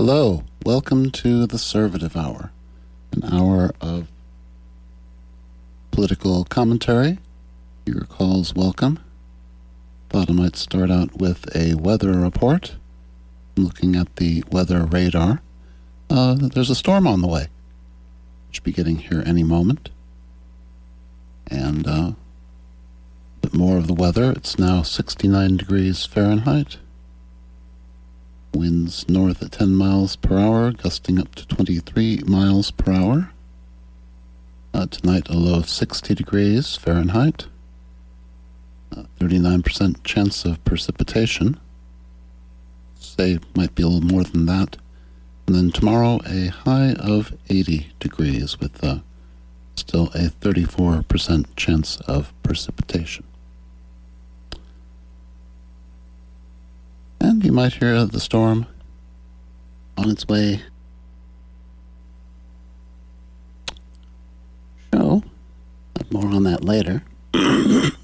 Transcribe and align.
Hello, 0.00 0.44
welcome 0.64 1.10
to 1.10 1.44
the 1.44 1.56
Servative 1.56 2.14
Hour, 2.14 2.52
an 3.10 3.34
hour 3.34 3.72
of 3.80 4.06
political 5.90 6.44
commentary. 6.44 7.18
Your 7.84 8.02
calls 8.02 8.54
welcome. 8.54 9.00
Thought 10.08 10.30
I 10.30 10.34
might 10.34 10.54
start 10.54 10.92
out 10.92 11.18
with 11.18 11.52
a 11.52 11.74
weather 11.74 12.12
report. 12.12 12.76
I'm 13.56 13.64
Looking 13.64 13.96
at 13.96 14.14
the 14.14 14.44
weather 14.52 14.84
radar, 14.84 15.42
uh, 16.08 16.36
there's 16.38 16.70
a 16.70 16.76
storm 16.76 17.08
on 17.08 17.20
the 17.20 17.26
way. 17.26 17.48
Should 18.52 18.62
be 18.62 18.70
getting 18.70 18.98
here 18.98 19.24
any 19.26 19.42
moment. 19.42 19.90
And 21.48 21.88
uh, 21.88 22.12
a 22.12 22.16
bit 23.40 23.52
more 23.52 23.76
of 23.76 23.88
the 23.88 23.94
weather. 23.94 24.30
It's 24.30 24.60
now 24.60 24.82
69 24.82 25.56
degrees 25.56 26.06
Fahrenheit. 26.06 26.76
Winds 28.54 29.08
north 29.08 29.42
at 29.42 29.52
10 29.52 29.74
miles 29.74 30.16
per 30.16 30.38
hour, 30.38 30.72
gusting 30.72 31.18
up 31.18 31.34
to 31.34 31.46
23 31.46 32.22
miles 32.26 32.70
per 32.70 32.92
hour. 32.92 33.30
Uh, 34.74 34.86
tonight, 34.86 35.28
a 35.28 35.34
low 35.34 35.58
of 35.58 35.68
60 35.68 36.14
degrees 36.14 36.76
Fahrenheit. 36.76 37.46
Uh, 38.96 39.04
39% 39.20 40.02
chance 40.04 40.44
of 40.44 40.64
precipitation. 40.64 41.58
Say, 42.98 43.38
might 43.54 43.74
be 43.74 43.82
a 43.82 43.86
little 43.86 44.08
more 44.08 44.24
than 44.24 44.46
that. 44.46 44.76
And 45.46 45.56
then 45.56 45.70
tomorrow, 45.70 46.20
a 46.26 46.48
high 46.48 46.92
of 46.94 47.36
80 47.48 47.92
degrees 48.00 48.60
with 48.60 48.82
uh, 48.82 48.98
still 49.76 50.08
a 50.08 50.28
34% 50.28 51.46
chance 51.56 51.96
of 52.02 52.32
precipitation. 52.42 53.24
And 57.20 57.44
you 57.44 57.52
might 57.52 57.74
hear 57.74 58.04
the 58.04 58.20
storm 58.20 58.66
on 59.96 60.10
its 60.10 60.26
way. 60.28 60.62
Show. 64.92 65.22
More 66.10 66.26
on 66.26 66.44
that 66.44 66.64
later. 66.64 67.02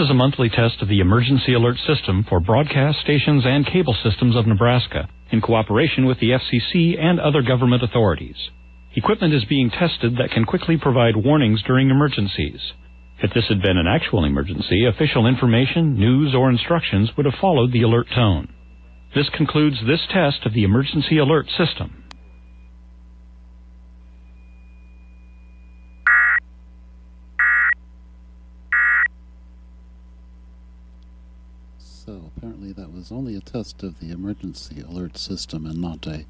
is 0.00 0.10
a 0.10 0.14
monthly 0.14 0.48
test 0.48 0.80
of 0.80 0.88
the 0.88 1.00
Emergency 1.00 1.52
Alert 1.52 1.76
System 1.86 2.24
for 2.26 2.40
broadcast 2.40 3.00
stations 3.00 3.44
and 3.44 3.66
cable 3.66 3.94
systems 4.02 4.34
of 4.34 4.46
Nebraska 4.46 5.06
in 5.30 5.42
cooperation 5.42 6.06
with 6.06 6.18
the 6.20 6.30
FCC 6.30 6.98
and 6.98 7.20
other 7.20 7.42
government 7.42 7.82
authorities. 7.82 8.36
Equipment 8.96 9.34
is 9.34 9.44
being 9.44 9.68
tested 9.68 10.16
that 10.16 10.30
can 10.32 10.46
quickly 10.46 10.78
provide 10.78 11.16
warnings 11.16 11.62
during 11.66 11.90
emergencies. 11.90 12.60
If 13.22 13.34
this 13.34 13.44
had 13.48 13.60
been 13.60 13.76
an 13.76 13.86
actual 13.86 14.24
emergency, 14.24 14.86
official 14.86 15.26
information, 15.26 15.98
news, 15.98 16.34
or 16.34 16.48
instructions 16.48 17.10
would 17.16 17.26
have 17.26 17.38
followed 17.38 17.70
the 17.70 17.82
alert 17.82 18.06
tone. 18.14 18.48
This 19.14 19.28
concludes 19.28 19.76
this 19.86 20.00
test 20.10 20.46
of 20.46 20.54
the 20.54 20.64
Emergency 20.64 21.18
Alert 21.18 21.46
System. 21.58 22.00
So 32.10 32.32
apparently 32.36 32.72
that 32.72 32.89
was 33.00 33.10
only 33.10 33.34
a 33.34 33.40
test 33.40 33.82
of 33.82 33.98
the 33.98 34.10
emergency 34.10 34.82
alert 34.82 35.16
system 35.16 35.64
and 35.64 35.80
not 35.80 36.06
a 36.06 36.26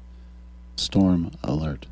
storm 0.77 1.29
alert. 1.43 1.85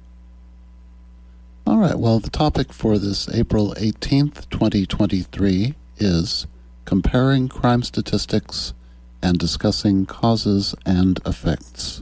All 1.68 1.78
right, 1.78 2.00
well, 2.00 2.20
the 2.20 2.30
topic 2.30 2.72
for 2.72 2.98
this 2.98 3.28
April 3.28 3.74
18th, 3.76 4.50
2023 4.50 5.76
is 5.98 6.48
comparing 6.86 7.50
crime 7.50 7.84
statistics 7.84 8.74
and 9.22 9.38
discussing 9.38 10.06
causes 10.06 10.74
and 10.86 11.20
effects. 11.26 12.02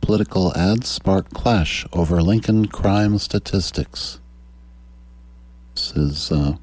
Political 0.00 0.56
ads 0.56 0.88
spark 0.88 1.30
clash 1.30 1.86
over 1.92 2.20
Lincoln 2.20 2.66
crime 2.66 3.18
statistics. 3.18 4.18
This 5.76 5.92
is 5.92 6.32
uh, 6.32 6.56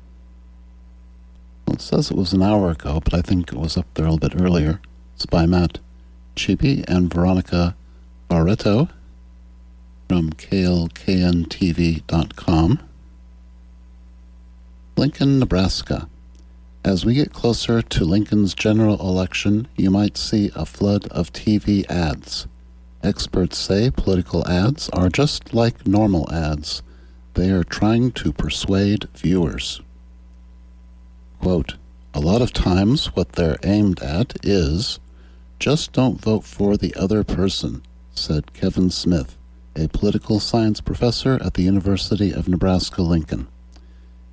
well, 1.71 1.77
it 1.77 1.81
says 1.81 2.11
it 2.11 2.17
was 2.17 2.33
an 2.33 2.43
hour 2.43 2.69
ago, 2.71 2.99
but 3.01 3.13
I 3.13 3.21
think 3.21 3.53
it 3.53 3.57
was 3.57 3.77
up 3.77 3.85
there 3.93 4.05
a 4.05 4.11
little 4.11 4.29
bit 4.29 4.41
earlier. 4.41 4.81
It's 5.15 5.25
by 5.25 5.45
Matt 5.45 5.79
Chibi 6.35 6.83
and 6.85 7.13
Veronica 7.13 7.77
Barreto 8.27 8.89
from 10.09 10.31
klkntv.com. 10.31 10.89
Lincoln, 14.97 15.39
Nebraska. 15.39 16.09
As 16.83 17.05
we 17.05 17.13
get 17.13 17.31
closer 17.31 17.81
to 17.81 18.03
Lincoln's 18.03 18.53
general 18.53 18.99
election, 18.99 19.69
you 19.77 19.89
might 19.89 20.17
see 20.17 20.51
a 20.53 20.65
flood 20.65 21.07
of 21.07 21.31
TV 21.31 21.89
ads. 21.89 22.47
Experts 23.01 23.57
say 23.57 23.89
political 23.89 24.45
ads 24.45 24.89
are 24.89 25.07
just 25.07 25.53
like 25.53 25.87
normal 25.87 26.29
ads. 26.33 26.83
They 27.35 27.49
are 27.49 27.63
trying 27.63 28.11
to 28.13 28.33
persuade 28.33 29.07
viewers. 29.15 29.79
Quote, 31.41 31.73
a 32.13 32.19
lot 32.19 32.43
of 32.43 32.53
times 32.53 33.15
what 33.15 33.31
they're 33.31 33.57
aimed 33.63 33.99
at 34.03 34.33
is 34.45 34.99
just 35.57 35.91
don't 35.91 36.21
vote 36.21 36.43
for 36.43 36.77
the 36.77 36.93
other 36.93 37.23
person, 37.23 37.81
said 38.13 38.53
Kevin 38.53 38.91
Smith, 38.91 39.37
a 39.75 39.87
political 39.87 40.39
science 40.39 40.81
professor 40.81 41.39
at 41.43 41.55
the 41.55 41.63
University 41.63 42.31
of 42.31 42.47
Nebraska 42.47 43.01
Lincoln. 43.01 43.47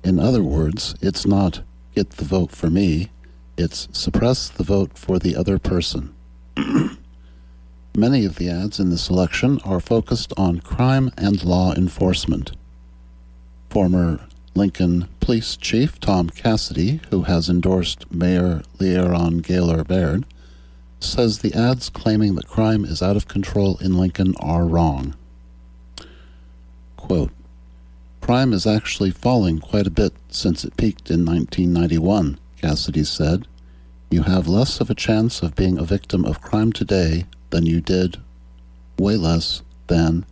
In 0.03 0.19
other 0.19 0.43
words, 0.43 0.93
it's 1.01 1.25
not 1.25 1.61
get 1.95 2.11
the 2.11 2.25
vote 2.25 2.51
for 2.51 2.69
me, 2.69 3.09
it's 3.57 3.87
suppress 3.91 4.47
the 4.47 4.63
vote 4.63 4.95
for 4.95 5.17
the 5.17 5.35
other 5.35 5.57
person. 5.57 6.13
Many 7.97 8.23
of 8.23 8.35
the 8.35 8.51
ads 8.51 8.79
in 8.79 8.91
this 8.91 9.09
election 9.09 9.59
are 9.65 9.79
focused 9.79 10.31
on 10.37 10.59
crime 10.59 11.09
and 11.17 11.43
law 11.43 11.73
enforcement. 11.73 12.51
Former 13.71 14.28
Lincoln 14.55 15.07
Police 15.19 15.55
Chief 15.55 15.99
Tom 15.99 16.29
Cassidy, 16.29 17.01
who 17.09 17.23
has 17.23 17.49
endorsed 17.49 18.11
Mayor 18.11 18.61
Leirion 18.79 19.41
Gaylor 19.41 19.83
Baird, 19.83 20.25
says 20.99 21.39
the 21.39 21.53
ads 21.53 21.89
claiming 21.89 22.35
that 22.35 22.47
crime 22.47 22.83
is 22.83 23.01
out 23.01 23.15
of 23.15 23.27
control 23.27 23.77
in 23.77 23.97
Lincoln 23.97 24.35
are 24.39 24.65
wrong. 24.65 25.15
Quote, 26.97 27.31
Crime 28.21 28.53
is 28.53 28.67
actually 28.67 29.11
falling 29.11 29.59
quite 29.59 29.87
a 29.87 29.91
bit 29.91 30.13
since 30.29 30.63
it 30.63 30.77
peaked 30.77 31.09
in 31.09 31.25
1991, 31.25 32.37
Cassidy 32.61 33.03
said. 33.03 33.47
You 34.11 34.23
have 34.23 34.47
less 34.47 34.81
of 34.81 34.89
a 34.89 34.95
chance 34.95 35.41
of 35.41 35.55
being 35.55 35.77
a 35.77 35.83
victim 35.83 36.25
of 36.25 36.41
crime 36.41 36.73
today 36.73 37.25
than 37.49 37.65
you 37.65 37.81
did, 37.81 38.17
way 38.97 39.15
less 39.15 39.61
than 39.87 40.25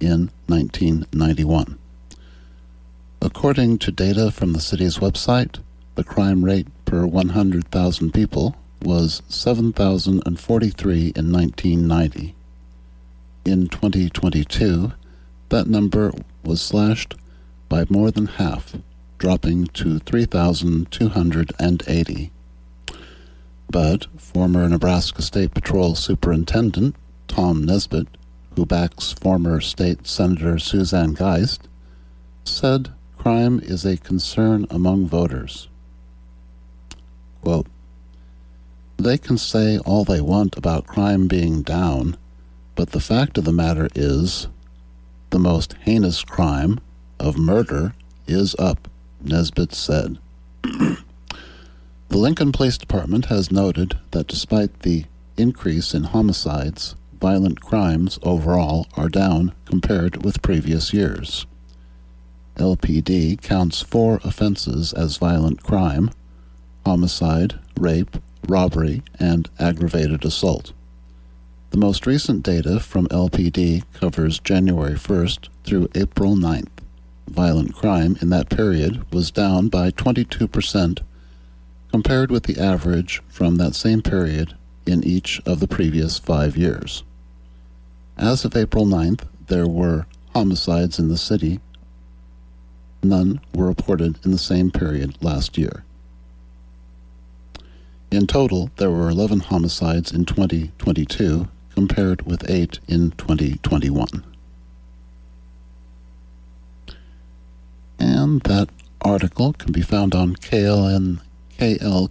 in 0.00 0.30
1991. 0.46 1.78
According 3.24 3.78
to 3.78 3.90
data 3.90 4.30
from 4.30 4.52
the 4.52 4.60
city's 4.60 4.98
website, 4.98 5.60
the 5.94 6.04
crime 6.04 6.44
rate 6.44 6.66
per 6.84 7.06
100,000 7.06 8.12
people 8.12 8.54
was 8.82 9.22
7,043 9.30 11.12
in 11.16 11.32
1990. 11.32 12.34
In 13.46 13.68
2022, 13.68 14.92
that 15.48 15.66
number 15.66 16.12
was 16.44 16.60
slashed 16.60 17.14
by 17.70 17.86
more 17.88 18.10
than 18.10 18.26
half, 18.26 18.76
dropping 19.16 19.68
to 19.68 20.00
3,280. 20.00 22.30
But 23.70 24.06
former 24.20 24.68
Nebraska 24.68 25.22
State 25.22 25.54
Patrol 25.54 25.94
Superintendent 25.94 26.94
Tom 27.26 27.64
Nesbitt, 27.64 28.08
who 28.54 28.66
backs 28.66 29.14
former 29.14 29.62
State 29.62 30.06
Senator 30.06 30.58
Suzanne 30.58 31.14
Geist, 31.14 31.68
said 32.44 32.90
crime 33.24 33.58
is 33.60 33.86
a 33.86 33.96
concern 33.96 34.66
among 34.68 35.06
voters. 35.06 35.68
Quote, 37.40 37.66
they 38.98 39.16
can 39.16 39.38
say 39.38 39.78
all 39.78 40.04
they 40.04 40.20
want 40.20 40.58
about 40.58 40.86
crime 40.86 41.26
being 41.26 41.62
down, 41.62 42.18
but 42.74 42.90
the 42.90 43.00
fact 43.00 43.38
of 43.38 43.44
the 43.44 43.50
matter 43.50 43.88
is 43.94 44.48
the 45.30 45.38
most 45.38 45.72
heinous 45.84 46.22
crime 46.22 46.78
of 47.18 47.38
murder 47.38 47.94
is 48.26 48.54
up, 48.58 48.88
Nesbitt 49.22 49.72
said. 49.72 50.18
the 50.62 50.98
Lincoln 52.10 52.52
Police 52.52 52.76
Department 52.76 53.24
has 53.26 53.50
noted 53.50 53.98
that 54.10 54.26
despite 54.26 54.80
the 54.80 55.06
increase 55.38 55.94
in 55.94 56.04
homicides, 56.04 56.94
violent 57.18 57.62
crimes 57.62 58.18
overall 58.22 58.86
are 58.98 59.08
down 59.08 59.54
compared 59.64 60.22
with 60.22 60.42
previous 60.42 60.92
years. 60.92 61.46
LPD 62.56 63.40
counts 63.42 63.82
four 63.82 64.20
offenses 64.24 64.92
as 64.92 65.16
violent 65.16 65.62
crime 65.62 66.10
homicide, 66.86 67.58
rape, 67.78 68.18
robbery, 68.46 69.02
and 69.18 69.48
aggravated 69.58 70.24
assault. 70.24 70.72
The 71.70 71.78
most 71.78 72.06
recent 72.06 72.42
data 72.42 72.78
from 72.78 73.08
LPD 73.08 73.84
covers 73.94 74.38
January 74.38 74.94
1st 74.94 75.48
through 75.64 75.88
April 75.94 76.36
9th. 76.36 76.68
Violent 77.28 77.74
crime 77.74 78.16
in 78.20 78.28
that 78.30 78.50
period 78.50 79.10
was 79.12 79.30
down 79.30 79.68
by 79.68 79.90
22% 79.90 81.00
compared 81.90 82.30
with 82.30 82.44
the 82.44 82.60
average 82.60 83.22
from 83.28 83.56
that 83.56 83.74
same 83.74 84.02
period 84.02 84.54
in 84.86 85.02
each 85.02 85.40
of 85.46 85.60
the 85.60 85.68
previous 85.68 86.18
five 86.18 86.56
years. 86.56 87.02
As 88.16 88.44
of 88.44 88.56
April 88.56 88.84
9th, 88.84 89.26
there 89.46 89.66
were 89.66 90.06
homicides 90.34 90.98
in 90.98 91.08
the 91.08 91.16
city. 91.16 91.60
None 93.04 93.40
were 93.54 93.66
reported 93.66 94.18
in 94.24 94.30
the 94.30 94.38
same 94.38 94.70
period 94.70 95.22
last 95.22 95.58
year. 95.58 95.84
In 98.10 98.26
total, 98.26 98.70
there 98.76 98.90
were 98.90 99.10
11 99.10 99.40
homicides 99.40 100.10
in 100.10 100.24
2022 100.24 101.48
compared 101.74 102.22
with 102.22 102.48
8 102.48 102.78
in 102.88 103.10
2021. 103.12 104.24
And 107.98 108.40
that 108.42 108.70
article 109.02 109.52
can 109.52 109.72
be 109.72 109.82
found 109.82 110.14
on 110.14 110.36
KLN, 110.36 111.20
klkntv.com 111.58 112.06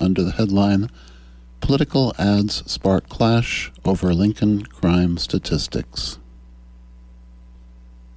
under 0.00 0.22
the 0.22 0.32
headline 0.32 0.90
Political 1.60 2.12
Ads 2.18 2.70
Spark 2.70 3.08
Clash 3.08 3.72
Over 3.84 4.12
Lincoln 4.12 4.66
Crime 4.66 5.16
Statistics. 5.16 6.18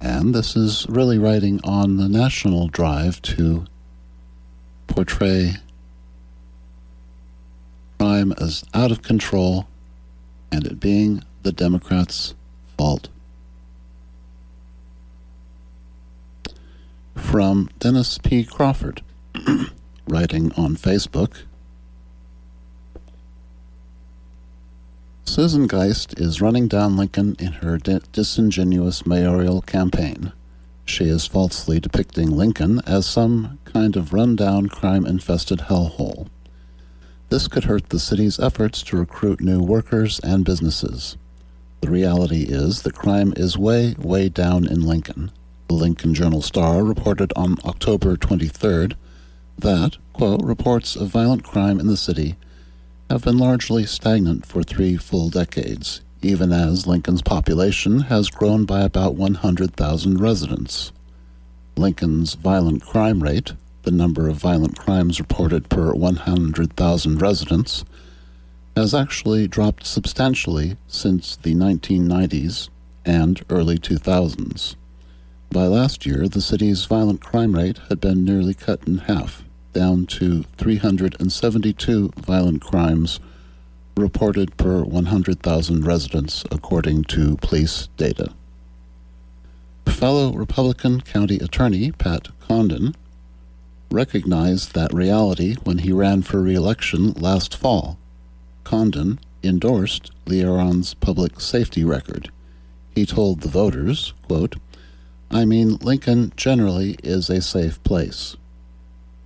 And 0.00 0.34
this 0.34 0.56
is 0.56 0.86
really 0.88 1.18
writing 1.18 1.60
on 1.64 1.96
the 1.96 2.08
national 2.08 2.68
drive 2.68 3.22
to 3.22 3.64
portray 4.86 5.56
crime 7.98 8.32
as 8.38 8.64
out 8.74 8.90
of 8.90 9.02
control 9.02 9.66
and 10.52 10.66
it 10.66 10.80
being 10.80 11.22
the 11.42 11.52
Democrats' 11.52 12.34
fault. 12.76 13.08
From 17.14 17.70
Dennis 17.78 18.18
P. 18.18 18.44
Crawford, 18.44 19.02
writing 20.08 20.52
on 20.56 20.76
Facebook. 20.76 21.42
Susan 25.36 25.66
Geist 25.66 26.18
is 26.18 26.40
running 26.40 26.66
down 26.66 26.96
Lincoln 26.96 27.36
in 27.38 27.52
her 27.52 27.76
di- 27.76 28.00
disingenuous 28.10 29.04
mayoral 29.04 29.60
campaign. 29.60 30.32
She 30.86 31.04
is 31.04 31.26
falsely 31.26 31.78
depicting 31.78 32.30
Lincoln 32.30 32.80
as 32.86 33.04
some 33.04 33.58
kind 33.66 33.96
of 33.96 34.14
run-down, 34.14 34.70
crime-infested 34.70 35.58
hellhole. 35.68 36.28
This 37.28 37.48
could 37.48 37.64
hurt 37.64 37.90
the 37.90 37.98
city's 37.98 38.40
efforts 38.40 38.82
to 38.84 38.96
recruit 38.96 39.42
new 39.42 39.60
workers 39.60 40.20
and 40.20 40.42
businesses. 40.42 41.18
The 41.82 41.90
reality 41.90 42.44
is 42.48 42.80
that 42.80 42.94
crime 42.94 43.34
is 43.36 43.58
way, 43.58 43.94
way 43.98 44.30
down 44.30 44.66
in 44.66 44.86
Lincoln. 44.86 45.32
The 45.68 45.74
Lincoln 45.74 46.14
Journal 46.14 46.40
Star 46.40 46.82
reported 46.82 47.34
on 47.36 47.58
October 47.62 48.16
23rd 48.16 48.94
that, 49.58 49.98
quote, 50.14 50.40
reports 50.42 50.96
of 50.96 51.08
violent 51.08 51.44
crime 51.44 51.78
in 51.78 51.88
the 51.88 51.98
city 51.98 52.36
have 53.10 53.22
been 53.22 53.38
largely 53.38 53.84
stagnant 53.84 54.44
for 54.44 54.62
three 54.62 54.96
full 54.96 55.28
decades, 55.28 56.00
even 56.22 56.52
as 56.52 56.86
Lincoln's 56.86 57.22
population 57.22 58.00
has 58.00 58.30
grown 58.30 58.64
by 58.64 58.82
about 58.82 59.14
100,000 59.14 60.20
residents. 60.20 60.92
Lincoln's 61.76 62.34
violent 62.34 62.82
crime 62.82 63.22
rate, 63.22 63.52
the 63.82 63.90
number 63.92 64.28
of 64.28 64.36
violent 64.36 64.76
crimes 64.76 65.20
reported 65.20 65.68
per 65.68 65.92
100,000 65.92 67.22
residents, 67.22 67.84
has 68.74 68.92
actually 68.92 69.46
dropped 69.46 69.86
substantially 69.86 70.76
since 70.88 71.36
the 71.36 71.54
1990s 71.54 72.68
and 73.04 73.42
early 73.48 73.78
2000s. 73.78 74.74
By 75.50 75.66
last 75.66 76.04
year, 76.04 76.28
the 76.28 76.40
city's 76.40 76.84
violent 76.86 77.20
crime 77.20 77.54
rate 77.54 77.78
had 77.88 78.00
been 78.00 78.24
nearly 78.24 78.52
cut 78.52 78.86
in 78.86 78.98
half, 78.98 79.44
down 79.76 80.06
to 80.06 80.42
372 80.56 82.08
violent 82.16 82.62
crimes 82.62 83.20
reported 83.94 84.56
per 84.56 84.82
100,000 84.82 85.86
residents, 85.86 86.44
according 86.50 87.04
to 87.04 87.36
police 87.42 87.88
data. 87.98 88.32
Fellow 89.86 90.32
Republican 90.32 91.02
County 91.02 91.36
Attorney 91.36 91.92
Pat 91.92 92.28
Condon 92.40 92.94
recognized 93.90 94.72
that 94.72 94.94
reality 94.94 95.56
when 95.64 95.78
he 95.78 95.92
ran 95.92 96.22
for 96.22 96.40
re-election 96.40 97.12
last 97.12 97.54
fall. 97.54 97.98
Condon 98.64 99.18
endorsed 99.42 100.10
Leirion's 100.24 100.94
public 100.94 101.38
safety 101.38 101.84
record. 101.84 102.30
He 102.94 103.04
told 103.04 103.42
the 103.42 103.48
voters, 103.48 104.14
quote, 104.26 104.56
I 105.30 105.44
mean, 105.44 105.76
Lincoln 105.82 106.32
generally 106.34 106.96
is 107.04 107.28
a 107.28 107.42
safe 107.42 107.82
place. 107.82 108.36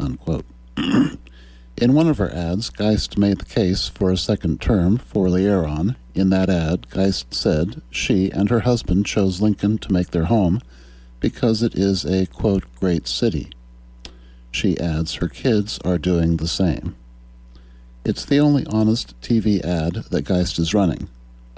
Unquote. 0.00 0.46
in 1.76 1.94
one 1.94 2.08
of 2.08 2.18
her 2.18 2.34
ads, 2.34 2.70
Geist 2.70 3.18
made 3.18 3.38
the 3.38 3.44
case 3.44 3.88
for 3.88 4.10
a 4.10 4.16
second 4.16 4.60
term 4.60 4.96
for 4.96 5.26
Leirion. 5.26 5.96
In 6.14 6.30
that 6.30 6.48
ad, 6.48 6.88
Geist 6.90 7.34
said 7.34 7.82
she 7.90 8.30
and 8.30 8.48
her 8.48 8.60
husband 8.60 9.06
chose 9.06 9.40
Lincoln 9.40 9.78
to 9.78 9.92
make 9.92 10.10
their 10.10 10.24
home 10.24 10.60
because 11.20 11.62
it 11.62 11.74
is 11.74 12.04
a, 12.04 12.26
quote, 12.26 12.64
great 12.80 13.06
city. 13.06 13.50
She 14.50 14.78
adds 14.80 15.16
her 15.16 15.28
kids 15.28 15.78
are 15.84 15.98
doing 15.98 16.38
the 16.38 16.48
same. 16.48 16.96
It's 18.04 18.24
the 18.24 18.40
only 18.40 18.64
honest 18.66 19.20
TV 19.20 19.62
ad 19.62 20.04
that 20.10 20.24
Geist 20.24 20.58
is 20.58 20.74
running. 20.74 21.08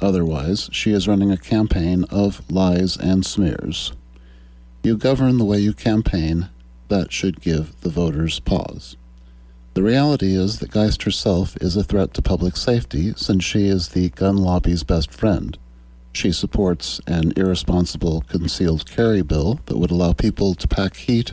Otherwise, 0.01 0.69
she 0.73 0.91
is 0.91 1.07
running 1.07 1.31
a 1.31 1.37
campaign 1.37 2.05
of 2.11 2.43
lies 2.51 2.97
and 2.97 3.25
smears. 3.25 3.93
You 4.83 4.97
govern 4.97 5.39
the 5.39 5.45
way 5.45 5.61
you 5.61 5.73
campaign, 5.73 6.49
that 6.93 7.11
should 7.11 7.41
give 7.41 7.81
the 7.81 7.89
voters 7.89 8.39
pause. 8.39 8.99
The 9.73 9.83
reality 9.83 10.37
is 10.37 10.59
that 10.59 10.73
Geist 10.73 11.05
herself 11.05 11.57
is 11.59 11.75
a 11.75 11.83
threat 11.83 12.13
to 12.15 12.21
public 12.21 12.55
safety 12.55 13.15
since 13.17 13.43
she 13.43 13.67
is 13.67 13.89
the 13.89 14.11
gun 14.11 14.37
lobby's 14.37 14.83
best 14.83 15.11
friend. 15.11 15.57
She 16.13 16.33
supports 16.33 17.01
an 17.07 17.33
irresponsible 17.35 18.25
concealed 18.29 18.91
carry 18.91 19.23
bill 19.23 19.61
that 19.65 19.79
would 19.79 19.91
allow 19.91 20.13
people 20.13 20.55
to 20.55 20.69
pack 20.69 20.97
heat 20.97 21.33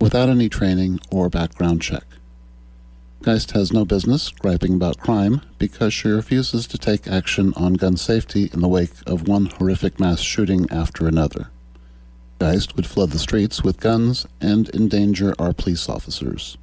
without 0.00 0.28
any 0.28 0.48
training 0.48 1.00
or 1.10 1.28
background 1.28 1.82
check. 1.82 2.04
Geist 3.22 3.50
has 3.50 3.72
no 3.72 3.84
business 3.84 4.30
griping 4.30 4.74
about 4.74 5.00
crime 5.00 5.40
because 5.58 5.92
she 5.92 6.06
refuses 6.06 6.68
to 6.68 6.78
take 6.78 7.08
action 7.08 7.52
on 7.56 7.74
gun 7.74 7.96
safety 7.96 8.48
in 8.52 8.60
the 8.60 8.68
wake 8.68 8.94
of 9.04 9.26
one 9.26 9.46
horrific 9.46 9.98
mass 9.98 10.20
shooting 10.20 10.68
after 10.70 11.08
another. 11.08 11.50
Geist 12.38 12.76
would 12.76 12.86
flood 12.86 13.10
the 13.10 13.18
streets 13.18 13.64
with 13.64 13.80
guns 13.80 14.26
and 14.40 14.68
endanger 14.74 15.34
our 15.38 15.52
police 15.52 15.88
officers. 15.88 16.58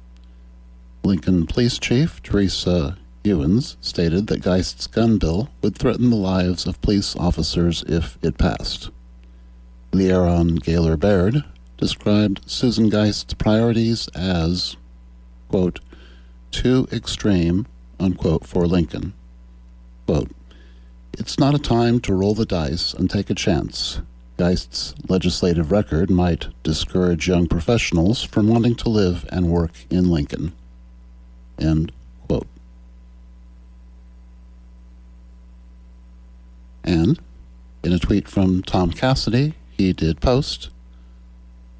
Lincoln 1.02 1.46
Police 1.46 1.78
Chief 1.78 2.22
Teresa 2.22 2.96
Ewins 3.24 3.76
stated 3.80 4.26
that 4.28 4.42
Geist's 4.42 4.86
gun 4.86 5.18
bill 5.18 5.50
would 5.62 5.76
threaten 5.76 6.10
the 6.10 6.16
lives 6.16 6.66
of 6.66 6.80
police 6.80 7.16
officers 7.16 7.82
if 7.88 8.18
it 8.22 8.38
passed. 8.38 8.90
Leirion 9.92 10.62
Gaylor 10.62 10.96
Baird 10.96 11.44
described 11.76 12.42
Susan 12.46 12.88
Geist's 12.88 13.34
priorities 13.34 14.08
as, 14.08 14.76
quote, 15.48 15.80
too 16.50 16.86
extreme, 16.92 17.66
unquote, 17.98 18.46
for 18.46 18.66
Lincoln. 18.66 19.12
Quote, 20.06 20.30
it's 21.18 21.38
not 21.38 21.54
a 21.54 21.58
time 21.58 22.00
to 22.00 22.14
roll 22.14 22.34
the 22.34 22.46
dice 22.46 22.92
and 22.92 23.10
take 23.10 23.30
a 23.30 23.34
chance. 23.34 24.00
Geist's 24.36 24.94
legislative 25.08 25.70
record 25.70 26.10
might 26.10 26.48
discourage 26.64 27.28
young 27.28 27.46
professionals 27.46 28.22
from 28.22 28.48
wanting 28.48 28.74
to 28.76 28.88
live 28.88 29.24
and 29.30 29.48
work 29.48 29.72
in 29.90 30.10
Lincoln. 30.10 30.52
End 31.58 31.92
quote. 32.26 32.48
And 36.82 37.20
in 37.84 37.92
a 37.92 37.98
tweet 37.98 38.28
from 38.28 38.62
Tom 38.62 38.90
Cassidy, 38.90 39.54
he 39.70 39.92
did 39.92 40.20
post 40.20 40.70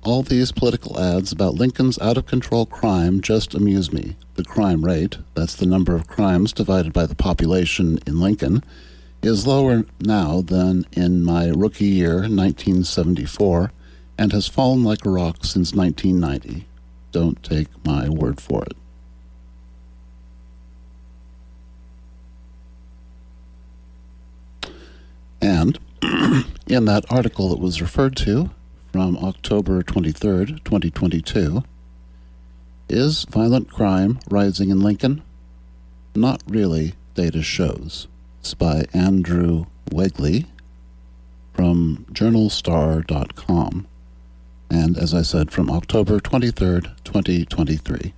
All 0.05 0.23
these 0.23 0.53
political 0.53 1.01
ads 1.01 1.33
about 1.33 1.55
Lincoln's 1.55 1.99
out 1.99 2.17
of 2.17 2.27
control 2.27 2.67
crime 2.67 3.21
just 3.21 3.55
amuse 3.55 3.93
me. 3.93 4.17
The 4.35 4.45
crime 4.45 4.85
rate, 4.85 5.19
that's 5.35 5.57
the 5.57 5.67
number 5.67 5.97
of 5.97 6.07
crimes 6.07 6.53
divided 6.53 6.93
by 6.93 7.07
the 7.07 7.15
population 7.15 7.99
in 8.07 8.21
Lincoln, 8.21 8.63
is 9.26 9.47
lower 9.47 9.85
now 10.00 10.43
than 10.43 10.85
in 10.93 11.23
my 11.23 11.47
rookie 11.47 11.87
year, 11.87 12.16
1974, 12.16 13.73
and 14.19 14.33
has 14.33 14.49
fallen 14.49 14.85
like 14.85 15.04
a 15.07 15.11
rock 15.11 15.45
since 15.45 15.73
1990. 15.73 16.66
Don't 17.11 17.43
take 17.43 17.69
my 17.85 18.09
word 18.09 18.40
for 18.40 18.64
it. 18.64 18.76
And 25.40 25.78
in 26.66 26.85
that 26.85 27.04
article 27.11 27.49
that 27.49 27.61
was 27.61 27.81
referred 27.81 28.16
to 28.16 28.50
from 28.93 29.16
October 29.19 29.83
23rd, 29.83 30.62
2022, 30.64 31.62
Is 32.88 33.25
violent 33.25 33.71
crime 33.71 34.19
rising 34.28 34.71
in 34.71 34.81
Lincoln? 34.81 35.23
Not 36.14 36.43
really, 36.47 36.95
data 37.14 37.43
shows. 37.43 38.09
It's 38.45 38.53
by 38.53 38.85
Andrew 38.93 39.65
Wegley 39.91 40.45
from 41.55 42.05
journalstar.com. 42.13 43.87
And 44.69 44.99
as 44.99 45.15
I 45.15 45.23
said, 45.23 45.51
from 45.51 45.71
October 45.71 46.21
23rd, 46.21 46.95
2023. 47.05 48.13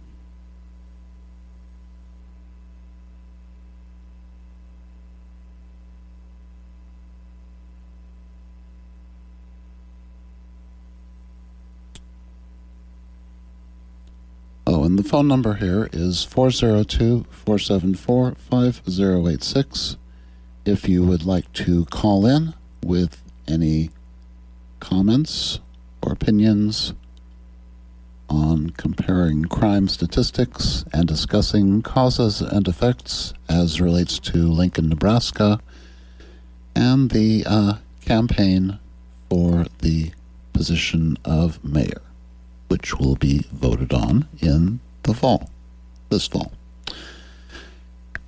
Oh, 14.67 14.83
and 14.83 14.99
the 14.99 15.05
phone 15.05 15.29
number 15.29 15.55
here 15.55 15.89
is 15.93 16.25
402 16.25 17.27
474 17.31 18.35
5086. 18.35 19.97
If 20.67 20.89
you 20.89 21.05
would 21.05 21.25
like 21.25 21.51
to 21.65 21.85
call 21.85 22.27
in 22.27 22.53
with 22.85 23.23
any 23.47 23.91
comments 24.81 25.61
or 26.03 26.11
opinions 26.11 26.93
on 28.29 28.71
comparing 28.71 29.45
crime 29.45 29.87
statistics 29.87 30.85
and 30.93 31.07
discussing 31.07 31.83
causes 31.83 32.41
and 32.41 32.67
effects 32.67 33.33
as 33.49 33.81
relates 33.81 34.19
to 34.19 34.39
Lincoln, 34.51 34.89
Nebraska, 34.89 35.61
and 36.75 37.11
the 37.11 37.45
uh, 37.47 37.75
campaign 38.05 38.81
for 39.31 39.67
the 39.83 40.11
position 40.53 41.17
of 41.25 41.63
mayor 41.65 42.03
which 42.67 42.99
will 42.99 43.15
be 43.15 43.47
voted 43.53 43.93
on 43.93 44.27
in 44.41 44.81
the 45.05 45.15
fall, 45.15 45.49
this 46.11 46.27
fall. 46.27 46.51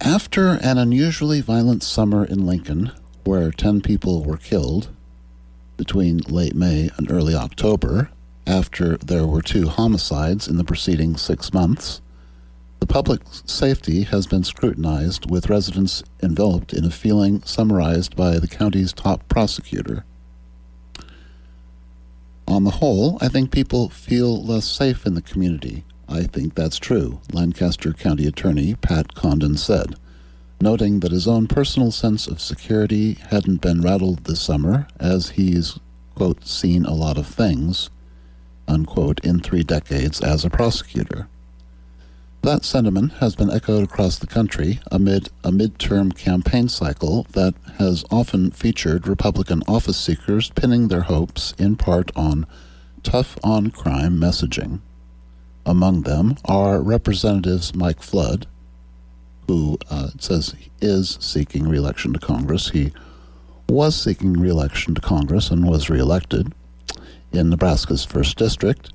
After 0.09 0.53
an 0.53 0.79
unusually 0.79 1.43
violent 1.43 1.83
summer 1.83 2.25
in 2.25 2.47
Lincoln, 2.47 2.93
where 3.25 3.50
10 3.50 3.83
people 3.83 4.25
were 4.25 4.38
killed 4.38 4.88
between 5.77 6.21
late 6.21 6.55
May 6.55 6.88
and 6.97 7.11
early 7.11 7.35
October, 7.35 8.09
after 8.47 8.97
there 8.97 9.27
were 9.27 9.43
two 9.43 9.69
homicides 9.69 10.49
in 10.49 10.57
the 10.57 10.65
preceding 10.65 11.19
six 11.19 11.53
months, 11.53 12.00
the 12.81 12.87
public 12.87 13.21
safety 13.45 14.05
has 14.05 14.27
been 14.27 14.45
scrutinized, 14.45 15.31
with 15.31 15.50
residents 15.50 16.03
enveloped 16.23 16.73
in 16.73 16.87
a 16.87 16.91
feeling 16.91 17.43
summarized 17.43 18.17
by 18.17 18.38
the 18.38 18.49
county's 18.49 18.95
top 18.95 19.29
prosecutor 19.29 20.07
on 22.47 22.65
the 22.65 22.71
whole, 22.71 23.19
I 23.21 23.29
think 23.29 23.50
people 23.50 23.91
feel 23.91 24.43
less 24.43 24.65
safe 24.65 25.05
in 25.05 25.12
the 25.12 25.21
community. 25.21 25.85
I 26.09 26.23
think 26.23 26.55
that's 26.55 26.79
true, 26.79 27.21
Lancaster 27.33 27.93
County 27.93 28.27
Attorney 28.27 28.75
Pat 28.75 29.15
Condon 29.15 29.59
said, 29.59 29.97
noting 30.59 31.00
that 31.00 31.12
his 31.12 31.29
own 31.29 31.47
personal 31.47 31.91
sense 31.91 32.27
of 32.27 32.41
security 32.41 33.15
hadn't 33.29 33.61
been 33.61 33.83
rattled 33.83 34.25
this 34.25 34.41
summer, 34.41 34.88
as 34.99 35.31
he's, 35.31 35.79
quote, 36.15 36.47
seen 36.47 36.87
a 36.87 36.95
lot 36.95 37.19
of 37.19 37.27
things, 37.27 37.91
unquote, 38.67 39.23
in 39.23 39.41
three 39.41 39.62
decades 39.62 40.23
as 40.23 40.47
a 40.47 40.50
prosecutor. 40.50 41.29
That 42.43 42.65
sentiment 42.65 43.15
has 43.15 43.37
been 43.37 43.50
echoed 43.50 43.85
across 43.85 44.19
the 44.19 44.27
country 44.27 44.81
amid 44.91 45.29
a 45.45 45.50
midterm 45.50 46.17
campaign 46.17 46.69
cycle 46.69 47.27
that 47.33 47.55
has 47.79 48.05
often 48.11 48.50
featured 48.53 49.07
Republican 49.07 49.62
office 49.69 49.99
seekers 49.99 50.49
pinning 50.50 50.88
their 50.88 51.03
hopes 51.03 51.53
in 51.59 51.77
part 51.77 52.11
on 52.17 52.47
tough 53.03 53.37
on 53.45 53.71
crime 53.71 54.19
messaging. 54.19 54.81
Among 55.68 56.00
them 56.00 56.38
are 56.46 56.80
Representatives 56.80 57.75
Mike 57.75 58.00
Flood, 58.00 58.46
who 59.46 59.76
uh, 59.90 60.08
says 60.18 60.54
is 60.80 61.18
seeking 61.20 61.68
reelection 61.68 62.14
to 62.14 62.18
Congress. 62.18 62.70
He 62.70 62.90
was 63.68 63.94
seeking 63.94 64.32
reelection 64.32 64.94
to 64.94 65.02
Congress 65.02 65.50
and 65.50 65.68
was 65.68 65.90
reelected 65.90 66.54
in 67.32 67.50
Nebraska's 67.50 68.06
1st 68.06 68.37
District 68.37 68.92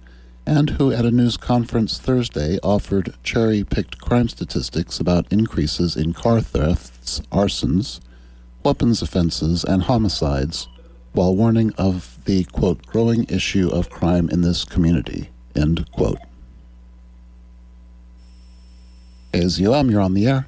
and 0.47 0.71
who 0.71 0.91
at 0.91 1.05
a 1.05 1.11
news 1.11 1.37
conference 1.37 1.99
Thursday 1.99 2.57
offered 2.63 3.13
cherry 3.21 3.63
picked 3.63 4.01
crime 4.01 4.27
statistics 4.27 4.99
about 4.99 5.31
increases 5.31 5.95
in 5.95 6.11
car 6.11 6.41
thefts, 6.41 7.19
arsons, 7.31 7.99
weapons 8.63 9.03
offenses, 9.03 9.63
and 9.63 9.83
homicides, 9.83 10.67
while 11.11 11.35
warning 11.35 11.71
of 11.77 12.17
the, 12.25 12.45
quote, 12.45 12.83
growing 12.87 13.25
issue 13.25 13.69
of 13.69 13.91
crime 13.91 14.27
in 14.29 14.41
this 14.41 14.65
community, 14.65 15.29
end 15.55 15.89
quote. 15.91 16.17
You 19.33 19.73
you're 19.89 20.01
on 20.01 20.13
the 20.13 20.27
air. 20.27 20.47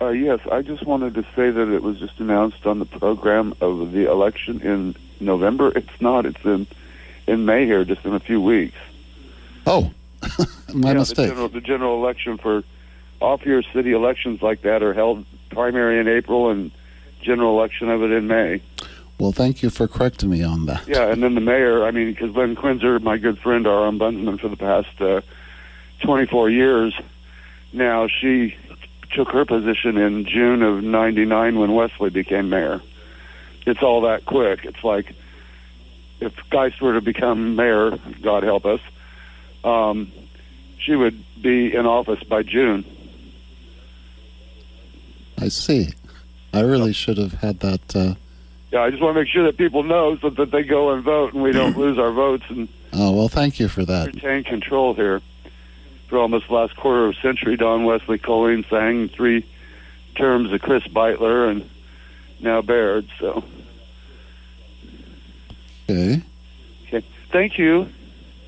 Uh, 0.00 0.10
yes, 0.10 0.38
I 0.52 0.62
just 0.62 0.86
wanted 0.86 1.14
to 1.14 1.22
say 1.34 1.50
that 1.50 1.68
it 1.68 1.82
was 1.82 1.98
just 1.98 2.20
announced 2.20 2.64
on 2.64 2.78
the 2.78 2.84
program 2.84 3.54
of 3.60 3.90
the 3.90 4.08
election 4.08 4.60
in 4.60 4.94
November. 5.18 5.72
It's 5.76 6.00
not. 6.00 6.24
It's 6.24 6.44
in 6.44 6.68
in 7.26 7.44
May 7.44 7.66
here, 7.66 7.84
just 7.84 8.04
in 8.04 8.14
a 8.14 8.20
few 8.20 8.40
weeks. 8.40 8.76
Oh, 9.66 9.90
my 10.72 10.92
yeah, 10.92 10.94
mistake. 10.94 11.16
The 11.16 11.26
general, 11.26 11.48
the 11.48 11.60
general 11.60 11.94
election 11.96 12.38
for 12.38 12.62
off-year 13.20 13.62
city 13.74 13.92
elections 13.92 14.40
like 14.40 14.62
that 14.62 14.82
are 14.82 14.94
held 14.94 15.26
primary 15.50 15.98
in 15.98 16.06
April 16.06 16.50
and 16.50 16.70
general 17.20 17.58
election 17.58 17.90
of 17.90 18.02
it 18.02 18.12
in 18.12 18.28
May. 18.28 18.62
Well, 19.18 19.32
thank 19.32 19.64
you 19.64 19.70
for 19.70 19.88
correcting 19.88 20.30
me 20.30 20.44
on 20.44 20.66
that. 20.66 20.86
Yeah, 20.86 21.10
and 21.10 21.20
then 21.24 21.34
the 21.34 21.40
mayor, 21.40 21.84
I 21.84 21.90
mean, 21.90 22.12
because 22.12 22.30
Lin 22.36 22.54
Quenzer, 22.54 23.02
my 23.02 23.18
good 23.18 23.38
friend, 23.40 23.66
our 23.66 23.90
ombudsman 23.90 24.38
for 24.38 24.48
the 24.48 24.56
past 24.56 25.00
uh, 25.00 25.20
24 26.02 26.50
years 26.50 26.94
now, 27.72 28.08
she 28.08 28.56
took 29.10 29.28
her 29.30 29.44
position 29.44 29.96
in 29.96 30.24
June 30.24 30.62
of 30.62 30.82
99 30.82 31.58
when 31.58 31.74
Wesley 31.74 32.10
became 32.10 32.48
mayor. 32.50 32.80
It's 33.66 33.82
all 33.82 34.02
that 34.02 34.24
quick. 34.24 34.64
It's 34.64 34.82
like 34.82 35.14
if 36.20 36.34
Geist 36.50 36.80
were 36.80 36.94
to 36.94 37.00
become 37.00 37.56
mayor, 37.56 37.98
God 38.22 38.42
help 38.42 38.64
us, 38.66 38.80
um, 39.64 40.10
she 40.78 40.94
would 40.94 41.22
be 41.40 41.74
in 41.74 41.86
office 41.86 42.22
by 42.24 42.42
June. 42.42 42.84
I 45.38 45.48
see. 45.48 45.90
I 46.52 46.60
really 46.60 46.92
should 46.92 47.18
have 47.18 47.34
had 47.34 47.60
that. 47.60 47.94
Uh, 47.96 48.14
Yeah, 48.72 48.82
I 48.82 48.90
just 48.90 49.02
want 49.02 49.14
to 49.14 49.20
make 49.20 49.28
sure 49.30 49.44
that 49.44 49.56
people 49.56 49.82
know 49.82 50.16
so 50.18 50.30
that 50.30 50.50
they 50.50 50.62
go 50.62 50.90
and 50.92 51.02
vote 51.02 51.34
and 51.34 51.42
we 51.42 51.52
don't 51.52 51.76
lose 51.76 51.98
our 51.98 52.10
votes 52.10 52.44
and 52.48 52.68
oh, 52.92 53.12
well, 53.12 53.28
thank 53.28 53.60
you 53.60 53.68
for 53.68 53.84
that. 53.84 54.06
retain 54.06 54.44
control 54.44 54.94
here. 54.94 55.20
For 56.08 56.18
almost 56.18 56.48
the 56.48 56.54
last 56.54 56.74
quarter 56.76 57.06
of 57.06 57.16
a 57.16 57.20
century, 57.20 57.56
Don 57.56 57.84
Wesley 57.84 58.18
Coleen 58.18 58.68
Seng 58.70 59.08
three 59.08 59.46
terms 60.16 60.52
of 60.52 60.60
Chris 60.62 60.82
Beutler 60.84 61.50
and 61.50 61.68
now 62.40 62.62
Baird. 62.62 63.06
So, 63.18 63.44
Okay. 65.90 66.22
okay. 66.86 67.06
Thank 67.30 67.58
you. 67.58 67.88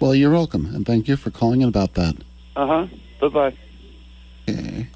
Well, 0.00 0.14
you're 0.14 0.30
welcome, 0.30 0.66
and 0.74 0.86
thank 0.86 1.06
you 1.08 1.16
for 1.16 1.30
calling 1.30 1.60
in 1.60 1.68
about 1.68 1.94
that. 1.94 2.16
Uh 2.56 2.66
huh. 2.66 2.86
Bye 3.20 3.28
bye. 3.28 3.56
Okay. 4.48 4.86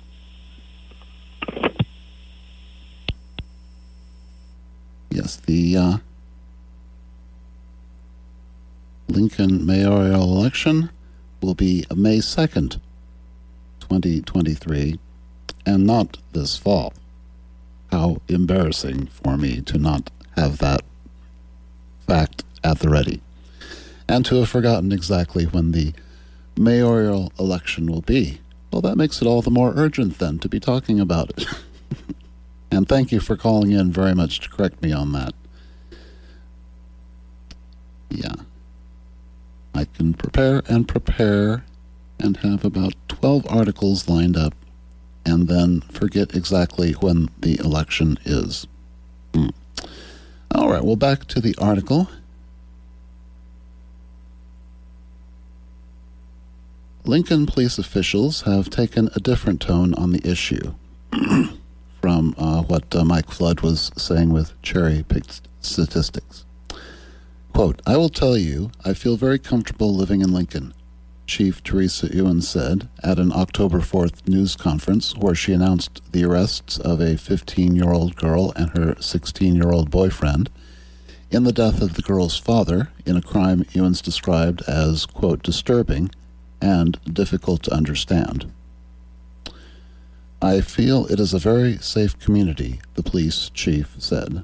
Yes, 5.10 5.36
the 5.36 5.76
uh, 5.76 5.96
Lincoln 9.08 9.64
mayoral 9.64 10.22
election 10.38 10.90
will 11.44 11.54
be 11.54 11.84
May 11.94 12.18
2nd, 12.18 12.80
2023, 13.80 14.98
and 15.66 15.86
not 15.86 16.16
this 16.32 16.56
fall. 16.56 16.92
How 17.90 18.22
embarrassing 18.28 19.06
for 19.08 19.36
me 19.36 19.60
to 19.62 19.78
not 19.78 20.10
have 20.36 20.58
that 20.58 20.82
fact 22.06 22.44
at 22.62 22.80
the 22.80 22.88
ready 22.88 23.20
and 24.08 24.24
to 24.26 24.36
have 24.36 24.48
forgotten 24.48 24.90
exactly 24.90 25.44
when 25.44 25.72
the 25.72 25.92
mayoral 26.56 27.32
election 27.38 27.90
will 27.90 28.02
be. 28.02 28.40
Well, 28.72 28.82
that 28.82 28.96
makes 28.96 29.20
it 29.22 29.26
all 29.26 29.42
the 29.42 29.50
more 29.50 29.72
urgent 29.76 30.18
then 30.18 30.38
to 30.40 30.48
be 30.48 30.58
talking 30.58 30.98
about 30.98 31.30
it. 31.30 31.46
and 32.70 32.88
thank 32.88 33.12
you 33.12 33.20
for 33.20 33.36
calling 33.36 33.70
in 33.70 33.92
very 33.92 34.14
much 34.14 34.40
to 34.40 34.48
correct 34.48 34.82
me 34.82 34.92
on 34.92 35.12
that. 35.12 35.34
Yeah. 38.08 38.34
I 39.74 39.86
can 39.86 40.14
prepare 40.14 40.62
and 40.68 40.86
prepare 40.86 41.64
and 42.20 42.36
have 42.38 42.64
about 42.64 42.94
12 43.08 43.46
articles 43.50 44.08
lined 44.08 44.36
up 44.36 44.54
and 45.26 45.48
then 45.48 45.80
forget 45.80 46.34
exactly 46.34 46.92
when 46.92 47.28
the 47.40 47.58
election 47.58 48.18
is. 48.24 48.66
Hmm. 49.34 49.48
All 50.54 50.70
right, 50.70 50.84
well, 50.84 50.96
back 50.96 51.24
to 51.26 51.40
the 51.40 51.56
article. 51.58 52.08
Lincoln 57.04 57.44
police 57.44 57.78
officials 57.78 58.42
have 58.42 58.70
taken 58.70 59.10
a 59.14 59.20
different 59.20 59.60
tone 59.60 59.92
on 59.94 60.12
the 60.12 60.26
issue 60.26 60.74
from 62.00 62.34
uh, 62.38 62.62
what 62.62 62.94
uh, 62.94 63.04
Mike 63.04 63.30
Flood 63.30 63.60
was 63.60 63.90
saying 63.96 64.32
with 64.32 64.60
cherry 64.62 65.04
picked 65.06 65.42
statistics. 65.60 66.44
Quote, 67.54 67.80
I 67.86 67.96
will 67.96 68.08
tell 68.08 68.36
you, 68.36 68.72
I 68.84 68.94
feel 68.94 69.16
very 69.16 69.38
comfortable 69.38 69.94
living 69.94 70.22
in 70.22 70.32
Lincoln. 70.32 70.74
Chief 71.24 71.62
Teresa 71.62 72.12
Ewan 72.12 72.42
said 72.42 72.88
at 73.00 73.20
an 73.20 73.30
October 73.32 73.78
4th 73.78 74.26
news 74.26 74.56
conference 74.56 75.16
where 75.16 75.36
she 75.36 75.52
announced 75.52 76.02
the 76.10 76.24
arrests 76.24 76.80
of 76.80 77.00
a 77.00 77.16
15 77.16 77.76
year 77.76 77.92
old 77.92 78.16
girl 78.16 78.52
and 78.56 78.76
her 78.76 79.00
16 79.00 79.54
year 79.54 79.70
old 79.70 79.88
boyfriend 79.88 80.50
in 81.30 81.44
the 81.44 81.52
death 81.52 81.80
of 81.80 81.94
the 81.94 82.02
girl's 82.02 82.36
father 82.36 82.90
in 83.06 83.16
a 83.16 83.22
crime 83.22 83.64
Ewins 83.72 84.02
described 84.02 84.62
as, 84.66 85.06
quote, 85.06 85.44
disturbing 85.44 86.10
and 86.60 86.98
difficult 87.04 87.62
to 87.62 87.72
understand. 87.72 88.52
I 90.42 90.60
feel 90.60 91.06
it 91.06 91.20
is 91.20 91.32
a 91.32 91.38
very 91.38 91.78
safe 91.78 92.18
community, 92.18 92.80
the 92.94 93.04
police 93.04 93.48
chief 93.54 93.94
said. 94.00 94.42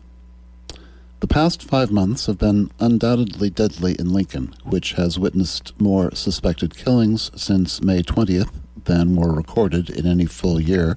The 1.21 1.27
past 1.27 1.62
five 1.62 1.93
months 1.93 2.25
have 2.27 2.39
been 2.39 2.71
undoubtedly 2.81 3.50
deadly 3.50 3.95
in 3.99 4.11
Lincoln, 4.11 4.55
which 4.65 4.95
has 4.95 5.19
witnessed 5.19 5.79
more 5.79 6.15
suspected 6.15 6.75
killings 6.75 7.31
since 7.37 7.83
May 7.83 8.03
20th 8.03 8.50
than 8.87 9.17
were 9.17 9.35
recorded 9.35 9.91
in 9.91 10.07
any 10.07 10.25
full 10.25 10.59
year, 10.59 10.97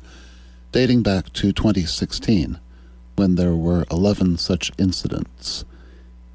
dating 0.71 1.03
back 1.03 1.33
to 1.33 1.51
2016, 1.51 2.57
when 3.17 3.35
there 3.35 3.53
were 3.53 3.85
11 3.91 4.37
such 4.37 4.71
incidents. 4.77 5.65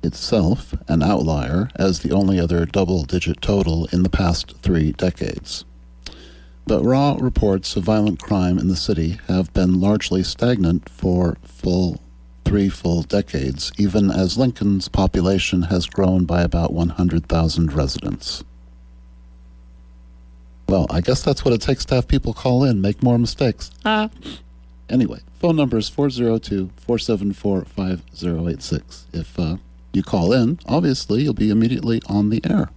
Itself 0.02 0.74
an 0.86 1.02
outlier 1.02 1.70
as 1.74 2.00
the 2.00 2.12
only 2.12 2.38
other 2.38 2.66
double 2.66 3.04
digit 3.04 3.40
total 3.40 3.86
in 3.86 4.02
the 4.02 4.10
past 4.10 4.54
three 4.58 4.92
decades. 4.92 5.64
But 6.66 6.84
raw 6.84 7.16
reports 7.18 7.74
of 7.74 7.84
violent 7.84 8.20
crime 8.20 8.58
in 8.58 8.68
the 8.68 8.76
city 8.76 9.18
have 9.28 9.54
been 9.54 9.80
largely 9.80 10.22
stagnant 10.22 10.90
for 10.90 11.38
full 11.42 12.02
three 12.48 12.70
full 12.70 13.02
decades, 13.02 13.70
even 13.76 14.10
as 14.10 14.38
Lincoln's 14.38 14.88
population 14.88 15.64
has 15.64 15.84
grown 15.84 16.24
by 16.24 16.40
about 16.40 16.72
100,000 16.72 17.72
residents. 17.74 18.42
Well, 20.66 20.86
I 20.88 21.02
guess 21.02 21.22
that's 21.22 21.44
what 21.44 21.52
it 21.52 21.60
takes 21.60 21.84
to 21.86 21.96
have 21.96 22.08
people 22.08 22.32
call 22.32 22.64
in, 22.64 22.80
make 22.80 23.02
more 23.02 23.18
mistakes. 23.18 23.70
Ah. 23.84 24.08
Anyway, 24.88 25.20
phone 25.38 25.56
number 25.56 25.76
is 25.76 25.90
402 25.90 26.70
474 26.76 27.66
5086. 27.66 29.06
If 29.12 29.38
uh, 29.38 29.56
you 29.92 30.02
call 30.02 30.32
in, 30.32 30.58
obviously 30.66 31.24
you'll 31.24 31.34
be 31.34 31.50
immediately 31.50 32.00
on 32.08 32.30
the 32.30 32.40
air 32.48 32.70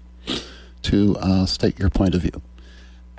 to 0.82 1.16
uh, 1.18 1.46
state 1.46 1.80
your 1.80 1.90
point 1.90 2.14
of 2.14 2.24
view. 2.24 2.42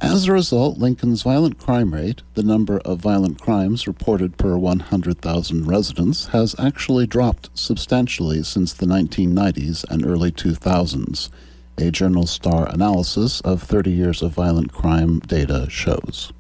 As 0.03 0.27
a 0.27 0.33
result, 0.33 0.79
Lincoln's 0.79 1.23
violent 1.23 1.59
crime 1.59 1.95
rate, 1.95 2.23
the 2.35 2.43
number 2.43 2.81
of 2.81 2.99
violent 2.99 3.41
crimes 3.41 3.87
reported 3.87 4.37
per 4.37 4.59
100,000 4.59 5.65
residents, 5.65 6.27
has 6.27 6.57
actually 6.59 7.07
dropped 7.07 7.57
substantially 7.57 8.43
since 8.43 8.73
the 8.73 8.85
1990s 8.85 9.85
and 9.89 10.05
early 10.05 10.33
2000s, 10.33 11.31
a 11.79 11.93
Journal 11.93 12.27
Star 12.27 12.69
analysis 12.69 13.41
of 13.43 13.63
30 13.63 13.93
years 13.93 14.23
of 14.23 14.33
violent 14.33 14.73
crime 14.73 15.21
data 15.21 15.69
shows. 15.71 16.33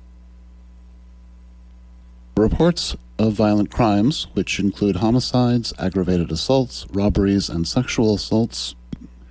Reports 2.36 2.96
of 3.16 3.34
violent 3.34 3.70
crimes, 3.70 4.26
which 4.32 4.58
include 4.58 4.96
homicides, 4.96 5.72
aggravated 5.78 6.32
assaults, 6.32 6.84
robberies, 6.90 7.48
and 7.48 7.68
sexual 7.68 8.16
assaults, 8.16 8.74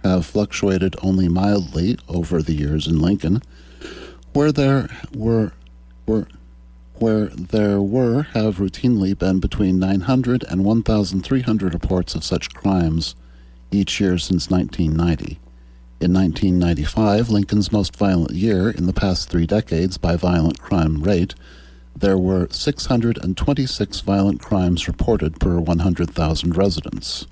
have 0.06 0.26
fluctuated 0.26 0.96
only 1.04 1.28
mildly 1.28 1.98
over 2.08 2.42
the 2.42 2.54
years 2.54 2.88
in 2.88 2.98
Lincoln 2.98 3.42
where 4.34 4.52
there 4.52 4.90
were, 5.14 5.54
were 6.06 6.28
where 7.02 7.26
there 7.28 7.82
were 7.82 8.24
have 8.34 8.58
routinely 8.58 9.18
been 9.18 9.40
between 9.40 9.80
900 9.80 10.44
and 10.44 10.64
1,300 10.64 11.74
reports 11.74 12.14
of 12.14 12.24
such 12.24 12.54
crimes 12.54 13.16
each 13.72 14.00
year 14.00 14.20
since 14.20 14.52
1990. 14.52 15.40
In 16.00 16.14
1995, 16.14 17.30
Lincoln's 17.30 17.72
most 17.72 17.96
violent 17.96 18.32
year 18.32 18.70
in 18.70 18.86
the 18.86 18.94
past 18.94 19.30
three 19.30 19.48
decades 19.48 19.98
by 19.98 20.16
violent 20.16 20.60
crime 20.60 21.02
rate, 21.02 21.34
there 21.96 22.18
were 22.18 22.48
626 22.52 24.00
violent 24.02 24.42
crimes 24.42 24.88
reported 24.88 25.40
per 25.40 25.60
100,000 25.60 26.58
residents. 26.58 27.28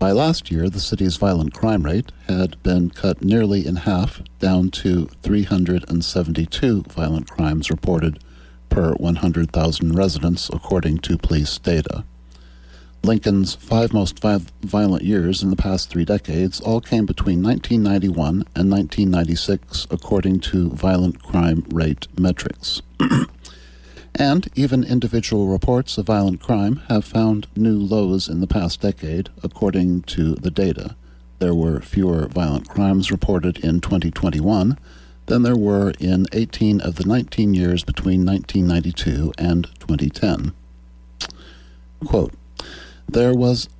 By 0.00 0.12
last 0.12 0.50
year, 0.50 0.70
the 0.70 0.80
city's 0.80 1.18
violent 1.18 1.52
crime 1.52 1.82
rate 1.82 2.10
had 2.26 2.60
been 2.62 2.88
cut 2.88 3.22
nearly 3.22 3.66
in 3.66 3.76
half, 3.76 4.22
down 4.38 4.70
to 4.70 5.10
372 5.22 6.82
violent 6.88 7.28
crimes 7.28 7.68
reported 7.68 8.18
per 8.70 8.94
100,000 8.94 9.94
residents, 9.94 10.48
according 10.54 11.00
to 11.00 11.18
police 11.18 11.58
data. 11.58 12.04
Lincoln's 13.02 13.54
five 13.56 13.92
most 13.92 14.18
violent 14.62 15.02
years 15.04 15.42
in 15.42 15.50
the 15.50 15.56
past 15.56 15.90
three 15.90 16.06
decades 16.06 16.62
all 16.62 16.80
came 16.80 17.04
between 17.04 17.42
1991 17.42 18.46
and 18.56 18.70
1996, 18.70 19.86
according 19.90 20.40
to 20.40 20.70
violent 20.70 21.22
crime 21.22 21.66
rate 21.70 22.08
metrics. 22.18 22.80
And 24.20 24.50
even 24.54 24.84
individual 24.84 25.46
reports 25.48 25.96
of 25.96 26.04
violent 26.04 26.42
crime 26.42 26.82
have 26.90 27.06
found 27.06 27.46
new 27.56 27.78
lows 27.78 28.28
in 28.28 28.40
the 28.40 28.46
past 28.46 28.82
decade, 28.82 29.30
according 29.42 30.02
to 30.02 30.34
the 30.34 30.50
data. 30.50 30.94
There 31.38 31.54
were 31.54 31.80
fewer 31.80 32.26
violent 32.26 32.68
crimes 32.68 33.10
reported 33.10 33.64
in 33.64 33.80
2021 33.80 34.76
than 35.24 35.42
there 35.42 35.56
were 35.56 35.94
in 35.98 36.26
18 36.34 36.82
of 36.82 36.96
the 36.96 37.06
19 37.06 37.54
years 37.54 37.82
between 37.82 38.26
1992 38.26 39.32
and 39.38 39.64
2010. 39.80 40.52
Quote, 42.04 42.34
there 43.08 43.32
was 43.32 43.70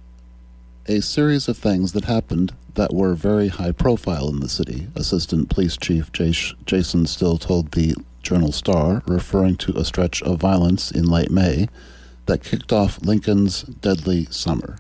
a 0.87 1.03
series 1.03 1.49
of 1.49 1.59
things 1.59 1.93
that 1.93 2.07
happened 2.07 2.55
that 2.77 2.95
were 2.95 3.13
very 3.15 3.49
high 3.49 3.73
profile 3.73 4.31
in 4.31 4.41
the 4.41 4.49
city, 4.49 4.89
Assistant 4.95 5.51
Police 5.51 5.77
Chief 5.77 6.11
Jason 6.13 7.05
Stille 7.05 7.37
told 7.37 7.73
the 7.73 7.95
Journal 8.23 8.53
Star, 8.53 9.03
referring 9.07 9.57
to 9.57 9.77
a 9.77 9.85
stretch 9.85 10.23
of 10.23 10.41
violence 10.41 10.91
in 10.91 11.05
late 11.05 11.31
May 11.31 11.69
that 12.27 12.45
kicked 12.45 12.73
off 12.73 13.03
Lincoln's 13.03 13.63
deadly 13.63 14.27
summer. 14.31 14.79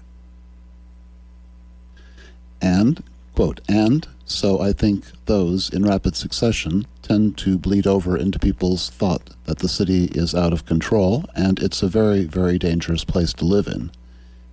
And, 2.63 3.03
quote, 3.35 3.61
and 3.69 4.07
so 4.25 4.61
I 4.61 4.73
think 4.73 5.05
those 5.27 5.71
in 5.71 5.85
rapid 5.85 6.15
succession 6.15 6.87
tend 7.03 7.37
to 7.39 7.59
bleed 7.59 7.87
over 7.87 8.17
into 8.17 8.39
people's 8.39 8.91
thought 8.91 9.31
that 9.45 9.59
the 9.59 9.69
city 9.69 10.05
is 10.13 10.35
out 10.35 10.53
of 10.53 10.67
control 10.67 11.25
and 11.35 11.59
it's 11.59 11.83
a 11.83 11.89
very, 11.89 12.25
very 12.25 12.59
dangerous 12.59 13.05
place 13.05 13.33
to 13.35 13.45
live 13.45 13.67
in. 13.67 13.91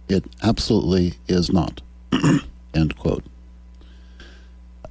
It 0.09 0.23
absolutely 0.41 1.15
is 1.27 1.51
not. 1.51 1.81
End 2.73 2.97
quote. 2.97 3.23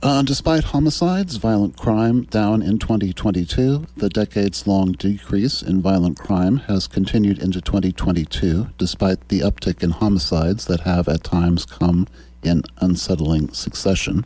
Uh, 0.03 0.23
despite 0.23 0.65
homicides, 0.65 1.37
violent 1.37 1.77
crime 1.77 2.23
down 2.25 2.61
in 2.61 2.79
2022, 2.79 3.87
the 3.97 4.11
decades 4.11 4.67
long 4.67 4.93
decrease 4.93 5.63
in 5.63 5.81
violent 5.81 6.19
crime 6.19 6.59
has 6.59 6.87
continued 6.87 7.39
into 7.39 7.63
2022, 7.63 8.69
despite 8.77 9.29
the 9.29 9.41
uptick 9.41 9.83
in 9.83 9.91
homicides 9.91 10.67
that 10.67 10.81
have 10.81 11.09
at 11.09 11.25
times 11.25 11.65
come 11.65 12.07
in 12.43 12.63
unsettling 12.79 13.49
succession. 13.53 14.23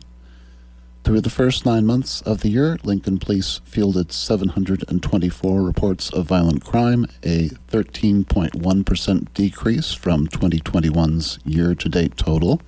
Through 1.05 1.21
the 1.21 1.29
first 1.29 1.65
nine 1.65 1.85
months 1.85 2.21
of 2.21 2.41
the 2.41 2.49
year, 2.49 2.77
Lincoln 2.83 3.17
Police 3.17 3.61
fielded 3.63 4.11
724 4.11 5.63
reports 5.63 6.11
of 6.11 6.27
violent 6.27 6.63
crime, 6.63 7.05
a 7.23 7.49
13.1% 7.69 9.33
decrease 9.33 9.93
from 9.93 10.27
2021's 10.27 11.39
year 11.45 11.73
to 11.75 11.89
date 11.89 12.17
total, 12.17 12.61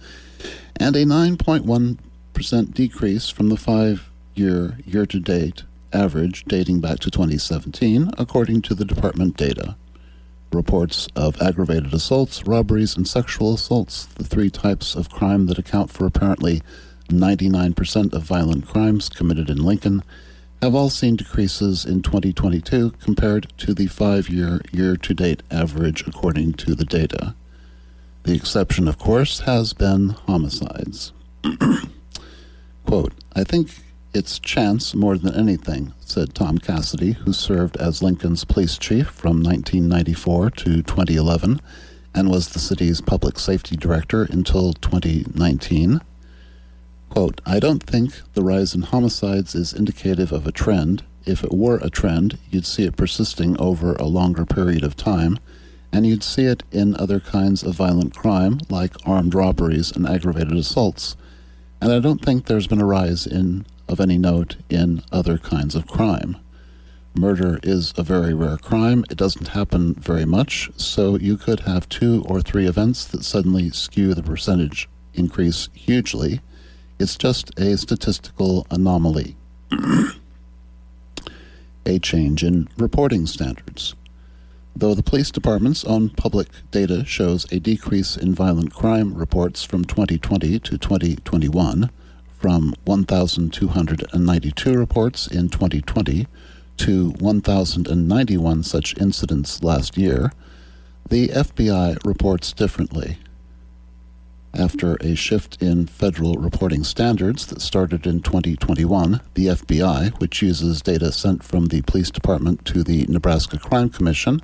and 0.77 0.95
a 0.95 1.03
9.1 1.05 1.97
percent 2.33 2.73
decrease 2.73 3.29
from 3.29 3.49
the 3.49 3.57
five 3.57 4.11
year 4.35 4.77
year 4.85 5.05
to 5.05 5.19
date 5.19 5.63
average 5.93 6.43
dating 6.45 6.81
back 6.81 6.99
to 6.99 7.11
2017, 7.11 8.11
according 8.17 8.61
to 8.63 8.73
the 8.73 8.85
department 8.85 9.37
data. 9.37 9.75
Reports 10.51 11.07
of 11.15 11.41
aggravated 11.41 11.93
assaults, 11.93 12.45
robberies, 12.45 12.95
and 12.95 13.07
sexual 13.07 13.53
assaults, 13.53 14.05
the 14.05 14.23
three 14.23 14.49
types 14.49 14.95
of 14.95 15.09
crime 15.09 15.47
that 15.47 15.57
account 15.57 15.91
for 15.91 16.05
apparently 16.05 16.61
99% 17.09 18.13
of 18.13 18.23
violent 18.23 18.67
crimes 18.67 19.09
committed 19.09 19.49
in 19.49 19.63
Lincoln, 19.63 20.03
have 20.61 20.75
all 20.75 20.89
seen 20.89 21.15
decreases 21.15 21.85
in 21.85 22.01
2022 22.01 22.91
compared 23.01 23.51
to 23.57 23.73
the 23.73 23.87
five 23.87 24.29
year 24.29 24.61
year 24.71 24.95
to 24.95 25.13
date 25.13 25.43
average, 25.51 26.07
according 26.07 26.53
to 26.53 26.73
the 26.73 26.85
data. 26.85 27.35
The 28.23 28.35
exception, 28.35 28.87
of 28.87 28.97
course, 28.97 29.41
has 29.41 29.73
been 29.73 30.09
homicides. 30.09 31.11
Quote, 32.85 33.13
I 33.35 33.43
think 33.43 33.69
it's 34.13 34.37
chance 34.37 34.93
more 34.93 35.17
than 35.17 35.33
anything, 35.33 35.93
said 35.99 36.35
Tom 36.35 36.59
Cassidy, 36.59 37.13
who 37.13 37.33
served 37.33 37.77
as 37.77 38.03
Lincoln's 38.03 38.45
police 38.45 38.77
chief 38.77 39.07
from 39.07 39.41
1994 39.41 40.51
to 40.51 40.83
2011 40.83 41.59
and 42.13 42.29
was 42.29 42.49
the 42.49 42.59
city's 42.59 43.01
public 43.01 43.39
safety 43.39 43.75
director 43.75 44.23
until 44.23 44.73
2019. 44.73 46.01
Quote, 47.09 47.41
I 47.45 47.59
don't 47.59 47.81
think 47.81 48.21
the 48.33 48.43
rise 48.43 48.75
in 48.75 48.83
homicides 48.83 49.55
is 49.55 49.73
indicative 49.73 50.31
of 50.31 50.45
a 50.45 50.51
trend. 50.51 51.03
If 51.25 51.43
it 51.43 51.53
were 51.53 51.77
a 51.77 51.89
trend, 51.89 52.37
you'd 52.51 52.65
see 52.65 52.83
it 52.83 52.97
persisting 52.97 53.59
over 53.59 53.93
a 53.93 54.05
longer 54.05 54.45
period 54.45 54.83
of 54.83 54.95
time, 54.95 55.39
and 55.91 56.05
you'd 56.05 56.23
see 56.23 56.45
it 56.45 56.63
in 56.71 56.95
other 56.95 57.19
kinds 57.19 57.63
of 57.63 57.75
violent 57.75 58.15
crime 58.15 58.59
like 58.69 58.95
armed 59.07 59.33
robberies 59.33 59.91
and 59.91 60.07
aggravated 60.07 60.53
assaults 60.53 61.15
And 61.83 61.91
I 61.91 61.99
don't 61.99 62.23
think 62.23 62.45
there's 62.45 62.67
been 62.67 62.79
a 62.79 62.85
rise 62.85 63.27
in 63.27 63.65
of 63.89 63.99
any 63.99 64.17
note 64.17 64.55
in 64.69 65.03
other 65.11 65.37
kinds 65.37 65.75
of 65.75 65.85
crime. 65.85 66.37
Murder 67.13 67.59
is 67.61 67.93
a 67.97 68.03
very 68.03 68.33
rare 68.33 68.55
crime. 68.55 69.03
It 69.11 69.17
doesn't 69.17 69.49
happen 69.49 69.93
very 69.95 70.23
much, 70.23 70.69
so 70.77 71.17
you 71.17 71.35
could 71.35 71.59
have 71.61 71.89
two 71.89 72.23
or 72.25 72.39
three 72.39 72.67
events 72.67 73.03
that 73.07 73.25
suddenly 73.25 73.69
skew 73.69 74.13
the 74.13 74.23
percentage 74.23 74.87
increase 75.13 75.67
hugely. 75.73 76.39
It's 76.99 77.17
just 77.17 77.51
a 77.59 77.77
statistical 77.77 78.65
anomaly. 78.71 79.35
a 81.85 81.99
change 81.99 82.45
in 82.45 82.69
reporting 82.77 83.25
standards. 83.25 83.93
Though 84.75 84.95
the 84.95 85.03
police 85.03 85.29
department's 85.29 85.85
own 85.85 86.09
public 86.09 86.47
data 86.71 87.05
shows 87.05 87.45
a 87.51 87.59
decrease 87.59 88.17
in 88.17 88.33
violent 88.33 88.73
crime 88.73 89.13
reports 89.13 89.63
from 89.63 89.85
2020 89.85 90.59
to 90.59 90.77
2021, 90.77 91.91
from 92.39 92.73
1,292 92.85 94.73
reports 94.73 95.27
in 95.27 95.49
2020 95.49 96.27
to 96.77 97.09
1,091 97.11 98.63
such 98.63 98.97
incidents 98.97 99.63
last 99.63 99.95
year, 99.95 100.31
the 101.09 101.27
FBI 101.27 102.03
reports 102.03 102.51
differently. 102.51 103.19
After 104.55 104.97
a 105.01 105.15
shift 105.15 105.61
in 105.63 105.87
federal 105.87 106.35
reporting 106.35 106.83
standards 106.83 107.47
that 107.47 107.59
started 107.59 108.05
in 108.05 108.21
2021, 108.21 109.19
the 109.33 109.47
FBI, 109.47 110.19
which 110.19 110.43
uses 110.43 110.83
data 110.83 111.11
sent 111.11 111.43
from 111.43 111.65
the 111.65 111.81
police 111.81 112.11
department 112.11 112.63
to 112.65 112.83
the 112.83 113.07
Nebraska 113.09 113.57
Crime 113.57 113.89
Commission 113.89 114.41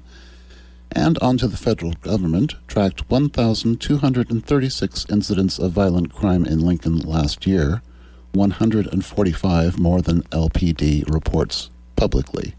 and 0.92 1.20
onto 1.20 1.46
the 1.48 1.58
federal 1.58 1.94
government, 1.94 2.56
tracked 2.68 3.08
1,236 3.12 5.06
incidents 5.10 5.60
of 5.60 5.74
violent 5.74 6.12
crime 6.12 6.44
in 6.44 6.66
Lincoln 6.66 6.98
last 6.98 7.46
year, 7.46 7.84
145 8.34 9.80
more 9.80 10.02
than 10.02 10.24
LPD 10.24 11.08
reports 11.08 11.70
publicly. 11.96 12.56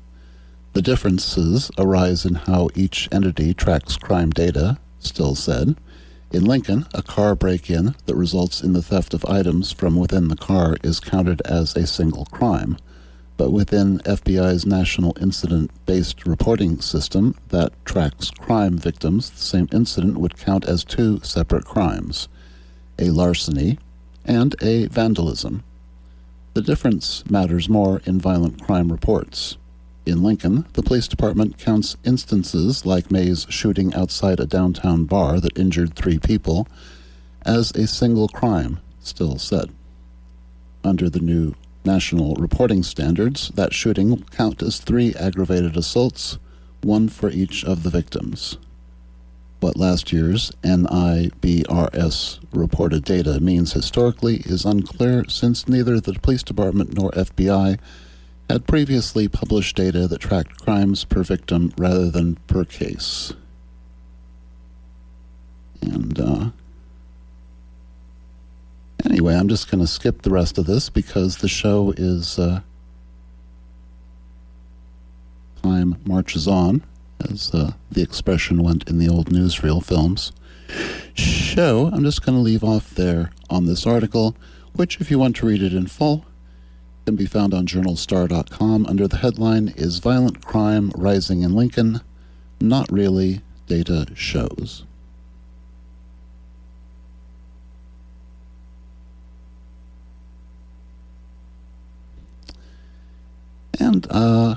The 0.72 0.82
differences 0.82 1.72
arise 1.76 2.24
in 2.24 2.36
how 2.36 2.68
each 2.76 3.08
entity 3.10 3.52
tracks 3.54 3.96
crime 3.96 4.30
data, 4.30 4.78
Stille 5.00 5.34
said. 5.34 5.76
In 6.32 6.44
Lincoln, 6.44 6.86
a 6.94 7.02
car 7.02 7.34
break 7.34 7.68
in 7.68 7.96
that 8.06 8.14
results 8.14 8.62
in 8.62 8.72
the 8.72 8.82
theft 8.82 9.14
of 9.14 9.24
items 9.24 9.72
from 9.72 9.96
within 9.96 10.28
the 10.28 10.36
car 10.36 10.76
is 10.84 11.00
counted 11.00 11.42
as 11.44 11.74
a 11.74 11.88
single 11.88 12.24
crime. 12.26 12.76
But 13.36 13.50
within 13.50 13.98
FBI's 14.00 14.64
National 14.64 15.16
Incident 15.20 15.72
Based 15.86 16.24
Reporting 16.24 16.80
System 16.80 17.34
that 17.48 17.72
tracks 17.84 18.30
crime 18.30 18.78
victims, 18.78 19.30
the 19.30 19.38
same 19.38 19.68
incident 19.72 20.18
would 20.18 20.36
count 20.36 20.64
as 20.66 20.84
two 20.84 21.18
separate 21.24 21.64
crimes 21.64 22.28
a 22.96 23.10
larceny 23.10 23.78
and 24.24 24.54
a 24.62 24.86
vandalism. 24.86 25.64
The 26.54 26.62
difference 26.62 27.28
matters 27.28 27.68
more 27.68 28.02
in 28.04 28.20
violent 28.20 28.62
crime 28.62 28.92
reports. 28.92 29.56
In 30.06 30.22
Lincoln, 30.22 30.66
the 30.72 30.82
police 30.82 31.06
department 31.06 31.58
counts 31.58 31.96
instances 32.04 32.86
like 32.86 33.10
May's 33.10 33.46
shooting 33.50 33.94
outside 33.94 34.40
a 34.40 34.46
downtown 34.46 35.04
bar 35.04 35.40
that 35.40 35.58
injured 35.58 35.94
three 35.94 36.18
people 36.18 36.66
as 37.44 37.70
a 37.72 37.86
single 37.86 38.28
crime, 38.28 38.80
Stille 39.00 39.38
said. 39.38 39.70
Under 40.82 41.10
the 41.10 41.20
new 41.20 41.54
national 41.84 42.34
reporting 42.36 42.82
standards, 42.82 43.48
that 43.54 43.74
shooting 43.74 44.10
will 44.10 44.24
count 44.30 44.62
as 44.62 44.78
three 44.78 45.14
aggravated 45.14 45.76
assaults, 45.76 46.38
one 46.82 47.08
for 47.08 47.30
each 47.30 47.64
of 47.64 47.82
the 47.82 47.90
victims. 47.90 48.56
What 49.60 49.76
last 49.76 50.10
year's 50.10 50.50
NIBRS 50.62 52.40
reported 52.52 53.04
data 53.04 53.40
means 53.40 53.74
historically 53.74 54.36
is 54.46 54.64
unclear 54.64 55.26
since 55.28 55.68
neither 55.68 56.00
the 56.00 56.14
police 56.14 56.42
department 56.42 56.94
nor 56.94 57.10
FBI 57.10 57.78
had 58.50 58.66
previously 58.66 59.28
published 59.28 59.76
data 59.76 60.08
that 60.08 60.18
tracked 60.18 60.60
crimes 60.64 61.04
per 61.04 61.22
victim 61.22 61.72
rather 61.78 62.10
than 62.10 62.34
per 62.48 62.64
case. 62.64 63.32
And 65.80 66.18
uh, 66.18 66.50
anyway, 69.04 69.36
I'm 69.36 69.48
just 69.48 69.70
going 69.70 69.80
to 69.80 69.86
skip 69.86 70.22
the 70.22 70.30
rest 70.30 70.58
of 70.58 70.66
this 70.66 70.90
because 70.90 71.36
the 71.36 71.48
show 71.48 71.94
is 71.96 72.40
uh, 72.40 72.62
time 75.62 76.00
marches 76.04 76.48
on 76.48 76.82
as 77.28 77.54
uh, 77.54 77.72
the 77.90 78.02
expression 78.02 78.64
went 78.64 78.88
in 78.88 78.98
the 78.98 79.08
old 79.08 79.28
newsreel 79.30 79.84
films. 79.84 80.32
Show, 81.14 81.88
I'm 81.92 82.02
just 82.02 82.24
going 82.24 82.36
to 82.36 82.42
leave 82.42 82.64
off 82.64 82.90
there 82.90 83.30
on 83.48 83.66
this 83.66 83.86
article, 83.86 84.36
which, 84.74 85.00
if 85.00 85.10
you 85.10 85.20
want 85.20 85.36
to 85.36 85.46
read 85.46 85.62
it 85.62 85.72
in 85.72 85.86
full, 85.86 86.24
can 87.06 87.16
be 87.16 87.26
found 87.26 87.54
on 87.54 87.66
journalstar.com 87.66 88.86
under 88.86 89.08
the 89.08 89.18
headline 89.18 89.72
Is 89.76 89.98
Violent 89.98 90.44
Crime 90.44 90.92
Rising 90.94 91.42
in 91.42 91.54
Lincoln? 91.54 92.00
Not 92.60 92.90
Really, 92.92 93.40
Data 93.66 94.06
Shows. 94.14 94.84
And, 103.78 104.06
uh, 104.10 104.56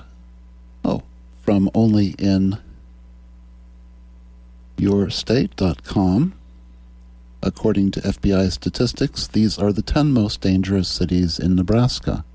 oh, 0.84 1.04
from 1.42 1.72
only 1.74 2.10
in 2.20 2.58
your 4.78 5.06
yourstate.com. 5.06 6.34
According 7.42 7.92
to 7.92 8.02
FBI 8.02 8.52
statistics, 8.52 9.28
these 9.28 9.58
are 9.58 9.72
the 9.72 9.82
10 9.82 10.12
most 10.12 10.42
dangerous 10.42 10.88
cities 10.88 11.40
in 11.40 11.56
Nebraska. 11.56 12.26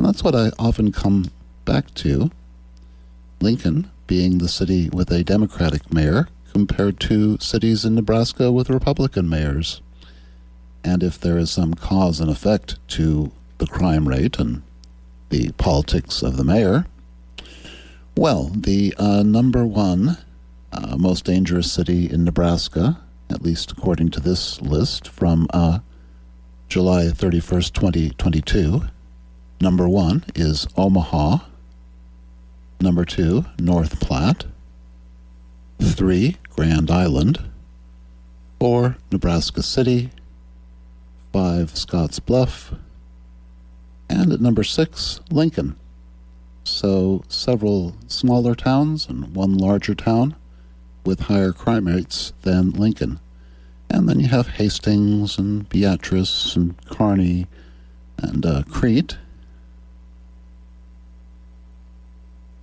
And 0.00 0.08
that's 0.08 0.24
what 0.24 0.34
I 0.34 0.50
often 0.58 0.92
come 0.92 1.26
back 1.66 1.92
to. 1.96 2.30
Lincoln 3.42 3.90
being 4.06 4.38
the 4.38 4.48
city 4.48 4.88
with 4.88 5.10
a 5.10 5.22
Democratic 5.22 5.92
mayor 5.92 6.26
compared 6.54 6.98
to 7.00 7.36
cities 7.36 7.84
in 7.84 7.96
Nebraska 7.96 8.50
with 8.50 8.70
Republican 8.70 9.28
mayors. 9.28 9.82
And 10.82 11.02
if 11.02 11.20
there 11.20 11.36
is 11.36 11.50
some 11.50 11.74
cause 11.74 12.18
and 12.18 12.30
effect 12.30 12.78
to 12.96 13.30
the 13.58 13.66
crime 13.66 14.08
rate 14.08 14.38
and 14.38 14.62
the 15.28 15.52
politics 15.58 16.22
of 16.22 16.38
the 16.38 16.44
mayor, 16.44 16.86
well, 18.16 18.44
the 18.44 18.94
uh, 18.96 19.22
number 19.22 19.66
one 19.66 20.16
uh, 20.72 20.96
most 20.96 21.26
dangerous 21.26 21.70
city 21.70 22.10
in 22.10 22.24
Nebraska, 22.24 22.98
at 23.28 23.42
least 23.42 23.72
according 23.72 24.08
to 24.12 24.20
this 24.20 24.62
list 24.62 25.08
from 25.08 25.46
uh, 25.52 25.80
July 26.70 27.02
31st, 27.08 27.74
2022, 27.74 28.84
number 29.60 29.88
one 29.88 30.24
is 30.34 30.66
Omaha. 30.76 31.38
Number 32.80 33.04
two, 33.04 33.44
North 33.58 34.00
Platte. 34.00 34.46
Three, 35.80 36.36
Grand 36.50 36.90
Island. 36.90 37.50
Four, 38.58 38.96
Nebraska 39.12 39.62
City. 39.62 40.10
Five, 41.32 41.72
Scottsbluff. 41.72 42.78
And 44.08 44.32
at 44.32 44.40
number 44.40 44.64
six, 44.64 45.20
Lincoln. 45.30 45.76
So 46.64 47.22
several 47.28 47.96
smaller 48.06 48.54
towns 48.54 49.08
and 49.08 49.34
one 49.34 49.56
larger 49.56 49.94
town 49.94 50.34
with 51.04 51.20
higher 51.20 51.52
crime 51.52 51.86
rates 51.86 52.32
than 52.42 52.72
Lincoln. 52.72 53.20
And 53.88 54.08
then 54.08 54.20
you 54.20 54.28
have 54.28 54.48
Hastings 54.48 55.38
and 55.38 55.68
Beatrice 55.68 56.54
and 56.56 56.74
Kearney 56.86 57.46
and 58.18 58.44
uh, 58.44 58.62
Crete. 58.70 59.16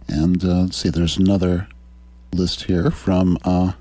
And 0.07 0.43
uh, 0.43 0.61
let's 0.61 0.77
see, 0.77 0.89
there's 0.89 1.17
another 1.17 1.67
list 2.33 2.63
here 2.63 2.91
from, 2.91 3.37
uh, 3.43 3.73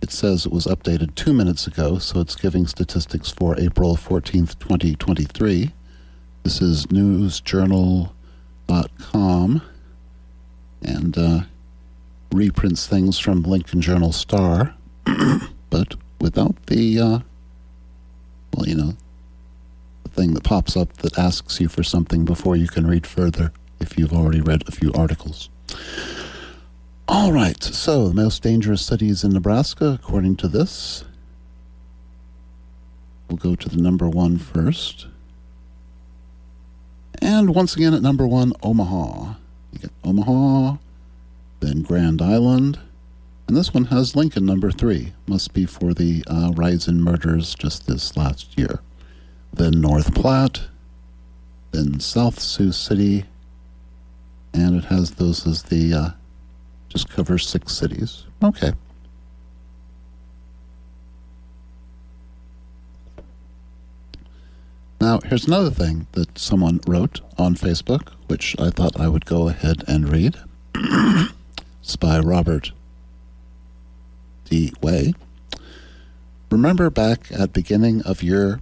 it 0.00 0.10
says 0.10 0.46
it 0.46 0.52
was 0.52 0.66
updated 0.66 1.14
two 1.14 1.32
minutes 1.32 1.66
ago, 1.66 1.98
so 1.98 2.20
it's 2.20 2.36
giving 2.36 2.66
statistics 2.66 3.30
for 3.30 3.58
April 3.58 3.96
14th, 3.96 4.58
2023. 4.58 5.72
This 6.44 6.62
is 6.62 6.86
newsjournal.com 6.86 9.62
and 10.82 11.18
uh, 11.18 11.40
reprints 12.32 12.86
things 12.86 13.18
from 13.18 13.42
Lincoln 13.42 13.80
Journal 13.80 14.12
Star, 14.12 14.76
but 15.70 15.96
without 16.20 16.66
the, 16.66 17.00
uh, 17.00 17.18
well, 18.54 18.68
you 18.68 18.76
know, 18.76 18.96
thing 20.18 20.34
that 20.34 20.42
pops 20.42 20.76
up 20.76 20.92
that 20.94 21.16
asks 21.16 21.60
you 21.60 21.68
for 21.68 21.84
something 21.84 22.24
before 22.24 22.56
you 22.56 22.66
can 22.66 22.84
read 22.84 23.06
further 23.06 23.52
if 23.78 23.96
you've 23.96 24.12
already 24.12 24.40
read 24.40 24.64
a 24.66 24.72
few 24.72 24.92
articles. 24.92 25.48
All 27.06 27.30
right, 27.30 27.62
so 27.62 28.08
the 28.08 28.14
most 28.14 28.42
dangerous 28.42 28.84
cities 28.84 29.22
in 29.22 29.32
Nebraska, 29.32 29.96
according 30.02 30.34
to 30.38 30.48
this. 30.48 31.04
We'll 33.28 33.36
go 33.36 33.54
to 33.54 33.68
the 33.68 33.80
number 33.80 34.08
one 34.08 34.38
first. 34.38 35.06
And 37.22 37.54
once 37.54 37.76
again 37.76 37.94
at 37.94 38.02
number 38.02 38.26
one, 38.26 38.52
Omaha. 38.60 39.34
You 39.72 39.78
get 39.78 39.92
Omaha, 40.02 40.78
then 41.60 41.82
Grand 41.82 42.20
Island, 42.20 42.80
And 43.46 43.56
this 43.56 43.72
one 43.72 43.84
has 43.84 44.16
Lincoln 44.16 44.44
number 44.44 44.72
three. 44.72 45.12
Must 45.28 45.54
be 45.54 45.64
for 45.64 45.94
the 45.94 46.24
uh, 46.26 46.50
rise 46.56 46.88
in 46.88 47.00
murders 47.00 47.54
just 47.54 47.86
this 47.86 48.16
last 48.16 48.58
year. 48.58 48.80
Then 49.52 49.80
North 49.80 50.14
Platte, 50.14 50.68
then 51.72 52.00
South 52.00 52.40
Sioux 52.40 52.72
City, 52.72 53.24
and 54.52 54.76
it 54.76 54.84
has 54.86 55.12
those 55.12 55.46
as 55.46 55.64
the 55.64 55.92
uh, 55.92 56.10
just 56.88 57.08
covers 57.10 57.48
six 57.48 57.74
cities. 57.74 58.24
Okay. 58.42 58.72
Now, 65.00 65.20
here's 65.20 65.46
another 65.46 65.70
thing 65.70 66.08
that 66.12 66.38
someone 66.38 66.80
wrote 66.86 67.20
on 67.38 67.54
Facebook, 67.54 68.10
which 68.26 68.56
I 68.58 68.70
thought 68.70 68.98
I 68.98 69.08
would 69.08 69.26
go 69.26 69.48
ahead 69.48 69.84
and 69.86 70.08
read. 70.08 70.36
it's 70.74 71.96
by 71.96 72.18
Robert 72.18 72.72
D. 74.44 74.72
Way. 74.82 75.14
Remember 76.50 76.90
back 76.90 77.30
at 77.30 77.52
beginning 77.52 78.02
of 78.02 78.22
year 78.22 78.60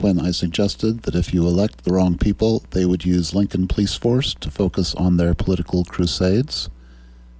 when 0.00 0.20
I 0.20 0.30
suggested 0.30 1.02
that 1.02 1.14
if 1.14 1.34
you 1.34 1.46
elect 1.46 1.84
the 1.84 1.92
wrong 1.92 2.16
people, 2.16 2.62
they 2.70 2.84
would 2.84 3.04
use 3.04 3.34
Lincoln 3.34 3.66
Police 3.66 3.94
Force 3.94 4.34
to 4.34 4.50
focus 4.50 4.94
on 4.94 5.16
their 5.16 5.34
political 5.34 5.84
crusades? 5.84 6.68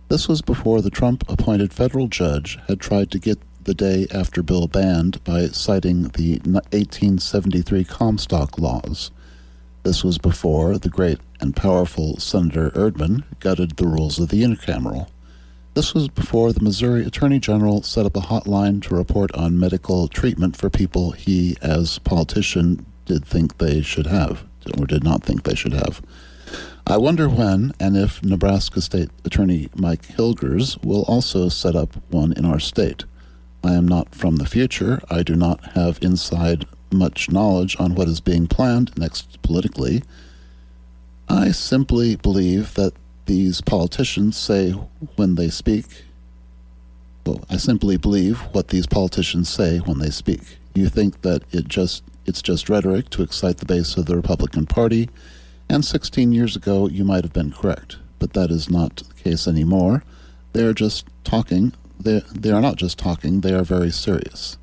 This 0.08 0.26
was 0.26 0.42
before 0.42 0.80
the 0.80 0.90
Trump 0.90 1.22
appointed 1.28 1.72
federal 1.72 2.08
judge 2.08 2.58
had 2.66 2.80
tried 2.80 3.10
to 3.10 3.18
get 3.18 3.38
the 3.64 3.74
day 3.74 4.06
after 4.10 4.42
bill 4.42 4.66
banned 4.66 5.22
by 5.24 5.48
citing 5.48 6.04
the 6.08 6.38
1873 6.44 7.84
Comstock 7.84 8.58
laws. 8.58 9.10
This 9.82 10.02
was 10.02 10.18
before 10.18 10.78
the 10.78 10.88
great 10.88 11.18
and 11.40 11.54
powerful 11.54 12.18
Senator 12.18 12.70
Erdman 12.70 13.24
gutted 13.40 13.76
the 13.76 13.86
rules 13.86 14.18
of 14.18 14.30
the 14.30 14.42
unicameral. 14.42 15.08
This 15.78 15.94
was 15.94 16.08
before 16.08 16.52
the 16.52 16.60
Missouri 16.60 17.04
Attorney 17.04 17.38
General 17.38 17.84
set 17.84 18.04
up 18.04 18.16
a 18.16 18.20
hotline 18.20 18.82
to 18.82 18.96
report 18.96 19.32
on 19.36 19.60
medical 19.60 20.08
treatment 20.08 20.56
for 20.56 20.68
people 20.68 21.12
he, 21.12 21.56
as 21.62 22.00
politician, 22.00 22.84
did 23.04 23.24
think 23.24 23.58
they 23.58 23.80
should 23.80 24.08
have, 24.08 24.44
or 24.76 24.86
did 24.86 25.04
not 25.04 25.22
think 25.22 25.44
they 25.44 25.54
should 25.54 25.72
have. 25.72 26.02
I 26.84 26.96
wonder 26.96 27.28
when 27.28 27.74
and 27.78 27.96
if 27.96 28.20
Nebraska 28.24 28.80
State 28.80 29.10
Attorney 29.24 29.68
Mike 29.76 30.02
Hilgers 30.02 30.84
will 30.84 31.02
also 31.02 31.48
set 31.48 31.76
up 31.76 31.94
one 32.10 32.32
in 32.32 32.44
our 32.44 32.58
state. 32.58 33.04
I 33.62 33.74
am 33.74 33.86
not 33.86 34.16
from 34.16 34.34
the 34.34 34.46
future. 34.46 35.00
I 35.08 35.22
do 35.22 35.36
not 35.36 35.64
have 35.74 36.00
inside 36.02 36.66
much 36.90 37.30
knowledge 37.30 37.76
on 37.78 37.94
what 37.94 38.08
is 38.08 38.18
being 38.18 38.48
planned 38.48 38.98
next 38.98 39.40
politically. 39.42 40.02
I 41.28 41.52
simply 41.52 42.16
believe 42.16 42.74
that 42.74 42.94
these 43.28 43.60
politicians 43.60 44.36
say 44.36 44.72
when 45.14 45.36
they 45.36 45.50
speak. 45.50 46.04
Well, 47.24 47.44
I 47.48 47.58
simply 47.58 47.96
believe 47.96 48.40
what 48.52 48.68
these 48.68 48.86
politicians 48.86 49.48
say 49.48 49.78
when 49.78 50.00
they 50.00 50.10
speak. 50.10 50.58
You 50.74 50.88
think 50.88 51.22
that 51.22 51.42
it 51.52 51.68
just 51.68 52.02
it's 52.26 52.42
just 52.42 52.68
rhetoric 52.68 53.10
to 53.10 53.22
excite 53.22 53.58
the 53.58 53.66
base 53.66 53.96
of 53.96 54.06
the 54.06 54.16
Republican 54.16 54.66
Party, 54.66 55.08
and 55.68 55.84
16 55.84 56.32
years 56.32 56.56
ago 56.56 56.88
you 56.88 57.04
might 57.04 57.22
have 57.22 57.32
been 57.32 57.52
correct, 57.52 57.98
but 58.18 58.32
that 58.32 58.50
is 58.50 58.68
not 58.68 58.96
the 58.96 59.14
case 59.14 59.46
anymore. 59.46 60.02
They 60.52 60.64
are 60.64 60.74
just 60.74 61.06
talking 61.22 61.74
they, 62.00 62.22
they 62.32 62.50
are 62.50 62.60
not 62.60 62.76
just 62.76 62.98
talking, 62.98 63.40
they 63.40 63.52
are 63.52 63.64
very 63.64 63.90
serious. 63.90 64.56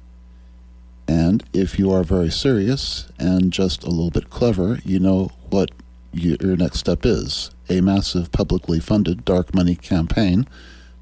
And 1.07 1.43
if 1.53 1.77
you 1.77 1.91
are 1.91 2.03
very 2.03 2.31
serious 2.31 3.07
and 3.19 3.51
just 3.51 3.83
a 3.83 3.89
little 3.89 4.09
bit 4.09 4.29
clever, 4.29 4.79
you 4.83 4.99
know 4.99 5.31
what 5.49 5.71
your 6.11 6.55
next 6.57 6.79
step 6.79 7.05
is 7.05 7.51
a 7.69 7.81
massive 7.81 8.31
publicly 8.31 8.79
funded 8.79 9.25
dark 9.25 9.53
money 9.53 9.75
campaign 9.75 10.47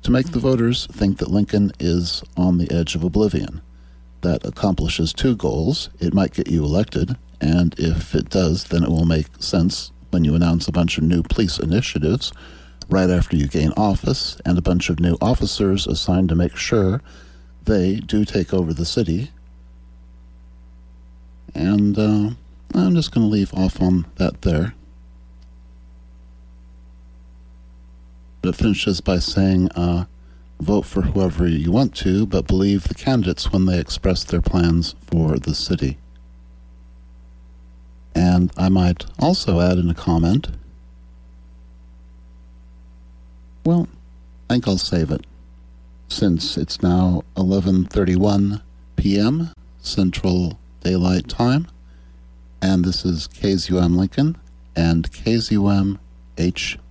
to 0.02 0.12
make 0.12 0.32
the 0.32 0.40
voters 0.40 0.88
think 0.88 1.18
that 1.18 1.32
Lincoln 1.32 1.72
is 1.80 2.24
on 2.36 2.58
the 2.58 2.72
edge 2.72 2.96
of 2.96 3.04
oblivion. 3.04 3.62
That 4.22 4.46
accomplishes 4.46 5.14
two 5.14 5.36
goals. 5.36 5.90
It 6.00 6.14
might 6.14 6.34
get 6.34 6.50
you 6.50 6.64
elected, 6.64 7.18
and 7.42 7.76
if 7.78 8.16
it 8.16 8.30
does, 8.30 8.66
then 8.66 8.84
it 8.84 8.90
will 8.90 9.06
make 9.06 9.28
sense 9.40 9.92
when 10.12 10.24
you 10.24 10.36
announce 10.36 10.68
a 10.68 10.72
bunch 10.72 10.98
of 10.98 11.04
new 11.04 11.24
police 11.24 11.60
initiatives 11.60 12.32
right 12.90 13.10
after 13.10 13.36
you 13.36 13.48
gain 13.48 13.72
office, 13.76 14.40
and 14.46 14.58
a 14.58 14.62
bunch 14.62 14.90
of 14.90 15.00
new 15.00 15.18
officers 15.22 15.88
assigned 15.88 16.30
to 16.30 16.36
make 16.36 16.56
sure 16.56 17.02
they 17.64 17.96
do 17.96 18.26
take 18.26 18.54
over 18.54 18.74
the 18.74 18.86
city. 18.86 19.32
And 21.56 21.98
uh, 21.98 22.32
I'm 22.74 22.96
just 22.96 23.12
going 23.12 23.26
to 23.26 23.32
leave 23.32 23.54
off 23.54 23.82
on 23.82 24.06
that 24.16 24.42
there. 24.42 24.74
But 28.44 28.50
it 28.50 28.62
finishes 28.62 29.00
by 29.00 29.20
saying, 29.20 29.72
uh, 29.72 30.04
vote 30.60 30.86
for 30.86 31.02
whoever 31.02 31.48
you 31.48 31.72
want 31.72 31.96
to, 31.96 32.26
but 32.26 32.46
believe 32.46 32.84
the 32.84 32.94
candidates 32.94 33.54
when 33.54 33.66
they 33.66 33.80
express 33.80 34.26
their 34.26 34.42
plans 34.42 34.96
for 35.10 35.40
the 35.40 35.56
city. 35.56 35.98
And 38.14 38.52
I 38.58 38.68
might 38.68 39.06
also 39.18 39.62
add 39.62 39.78
in 39.78 39.90
a 39.90 39.96
comment 39.96 40.50
well, 43.66 43.88
I 44.50 44.56
think 44.56 44.68
I'll 44.68 44.78
save 44.78 45.10
it. 45.10 45.26
Since 46.10 46.58
it's 46.58 46.82
now 46.82 47.24
11:31 47.38 48.62
p.m. 48.98 49.54
Central 49.82 50.60
Daylight 50.82 51.30
Time, 51.30 51.68
and 52.62 52.84
this 52.84 53.06
is 53.06 53.30
KZUM 53.30 53.96
Lincoln 53.96 54.36
and 54.76 55.10
KZUM 55.10 55.98
HD. 56.36 56.83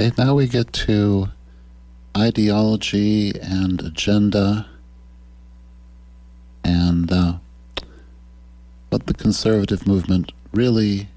Okay, 0.00 0.12
now 0.16 0.32
we 0.32 0.48
get 0.48 0.72
to 0.88 1.28
ideology 2.16 3.38
and 3.38 3.82
agenda 3.82 4.66
and 6.64 7.12
uh, 7.12 7.34
what 8.88 9.04
the 9.04 9.12
conservative 9.12 9.86
movement 9.86 10.32
really 10.54 11.08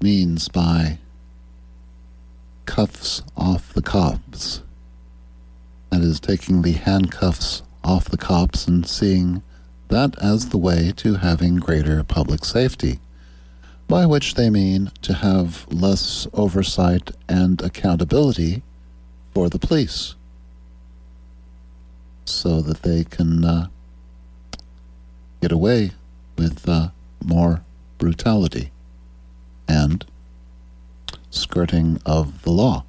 means 0.00 0.48
by 0.48 0.98
cuffs 2.64 3.22
off 3.36 3.72
the 3.72 3.82
cops. 3.82 4.62
That 5.90 6.02
is, 6.02 6.20
taking 6.20 6.62
the 6.62 6.74
handcuffs 6.74 7.64
off 7.82 8.04
the 8.04 8.16
cops 8.16 8.68
and 8.68 8.86
seeing 8.86 9.42
that 9.88 10.16
as 10.22 10.50
the 10.50 10.58
way 10.58 10.92
to 10.98 11.16
having 11.16 11.56
greater 11.56 12.04
public 12.04 12.44
safety, 12.44 13.00
by 13.88 14.06
which 14.06 14.34
they 14.34 14.50
mean 14.50 14.90
to 15.02 15.14
have 15.14 15.66
less 15.72 16.26
oversight 16.32 17.10
and 17.28 17.60
accountability 17.62 18.62
for 19.32 19.48
the 19.48 19.58
police 19.58 20.14
so 22.24 22.60
that 22.60 22.82
they 22.82 23.04
can 23.04 23.44
uh, 23.44 23.66
get 25.42 25.52
away 25.52 25.90
with 26.36 26.68
uh, 26.68 26.88
more 27.22 27.62
brutality 27.98 28.70
and 29.68 30.04
skirting 31.30 32.00
of 32.06 32.42
the 32.42 32.50
law. 32.50 32.84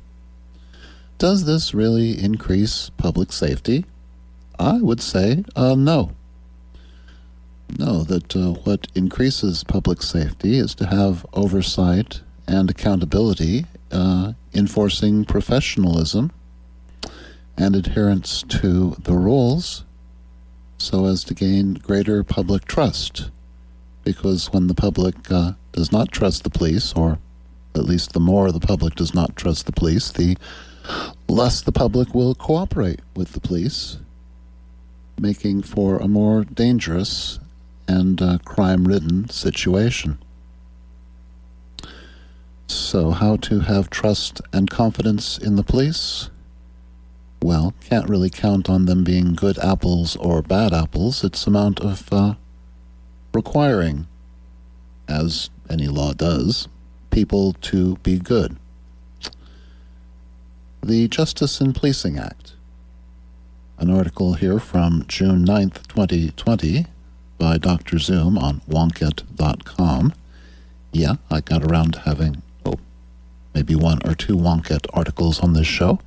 Does 1.17 1.45
this 1.45 1.73
really 1.73 2.19
increase 2.21 2.89
public 2.97 3.31
safety? 3.31 3.85
I 4.59 4.81
would 4.81 5.01
say 5.01 5.43
uh, 5.55 5.75
no. 5.75 6.11
No, 7.77 8.03
that 8.03 8.35
uh, 8.35 8.51
what 8.63 8.87
increases 8.95 9.63
public 9.63 10.01
safety 10.01 10.57
is 10.57 10.75
to 10.75 10.87
have 10.87 11.25
oversight 11.33 12.21
and 12.47 12.69
accountability, 12.69 13.65
uh, 13.91 14.33
enforcing 14.53 15.25
professionalism 15.25 16.31
and 17.57 17.75
adherence 17.75 18.43
to 18.43 18.95
the 18.99 19.13
rules 19.13 19.83
so 20.77 21.05
as 21.05 21.23
to 21.23 21.33
gain 21.33 21.75
greater 21.75 22.23
public 22.23 22.65
trust. 22.65 23.31
Because 24.03 24.53
when 24.53 24.67
the 24.67 24.75
public 24.75 25.15
uh, 25.31 25.53
does 25.71 25.91
not 25.91 26.11
trust 26.11 26.43
the 26.43 26.49
police, 26.49 26.93
or 26.93 27.17
at 27.73 27.85
least 27.85 28.13
the 28.13 28.19
more 28.19 28.51
the 28.51 28.59
public 28.59 28.95
does 28.95 29.13
not 29.13 29.35
trust 29.35 29.65
the 29.65 29.71
police, 29.71 30.11
the 30.11 30.37
less 31.27 31.61
the 31.61 31.71
public 31.71 32.13
will 32.13 32.35
cooperate 32.35 32.99
with 33.15 33.31
the 33.31 33.39
police, 33.39 33.97
making 35.19 35.63
for 35.63 35.97
a 35.97 36.07
more 36.07 36.43
dangerous 36.43 37.39
and 37.87 38.21
uh, 38.21 38.37
crime 38.45 38.85
ridden 38.85 39.29
situation. 39.29 40.17
So, 42.67 43.11
how 43.11 43.35
to 43.37 43.59
have 43.61 43.89
trust 43.89 44.41
and 44.51 44.69
confidence 44.69 45.37
in 45.37 45.55
the 45.55 45.63
police? 45.63 46.29
Well, 47.43 47.75
can't 47.81 48.09
really 48.09 48.29
count 48.31 48.69
on 48.69 48.85
them 48.85 49.03
being 49.03 49.35
good 49.35 49.59
apples 49.59 50.15
or 50.15 50.41
bad 50.41 50.73
apples. 50.73 51.23
It's 51.23 51.45
amount 51.45 51.79
of 51.79 52.11
uh, 52.11 52.35
requiring, 53.33 54.07
as 55.07 55.51
any 55.69 55.87
law 55.87 56.13
does, 56.13 56.67
people 57.11 57.53
to 57.53 57.97
be 57.97 58.17
good. 58.17 58.57
The 60.81 61.07
Justice 61.07 61.61
in 61.61 61.73
Policing 61.73 62.17
Act. 62.17 62.53
An 63.77 63.91
article 63.91 64.35
here 64.35 64.59
from 64.59 65.05
June 65.07 65.45
9th, 65.45 65.87
2020, 65.87 66.87
by 67.37 67.57
Dr. 67.57 67.99
Zoom 67.99 68.37
on 68.37 68.61
wonkette.com. 68.69 70.13
yeah, 70.91 71.15
I 71.29 71.41
got 71.41 71.63
around 71.63 71.93
to 71.93 71.99
having, 72.01 72.41
oh, 72.65 72.79
maybe 73.53 73.75
one 73.75 73.99
or 74.05 74.15
two 74.15 74.35
wonket 74.35 74.85
articles 74.93 75.39
on 75.39 75.53
this 75.53 75.67
show. 75.67 75.99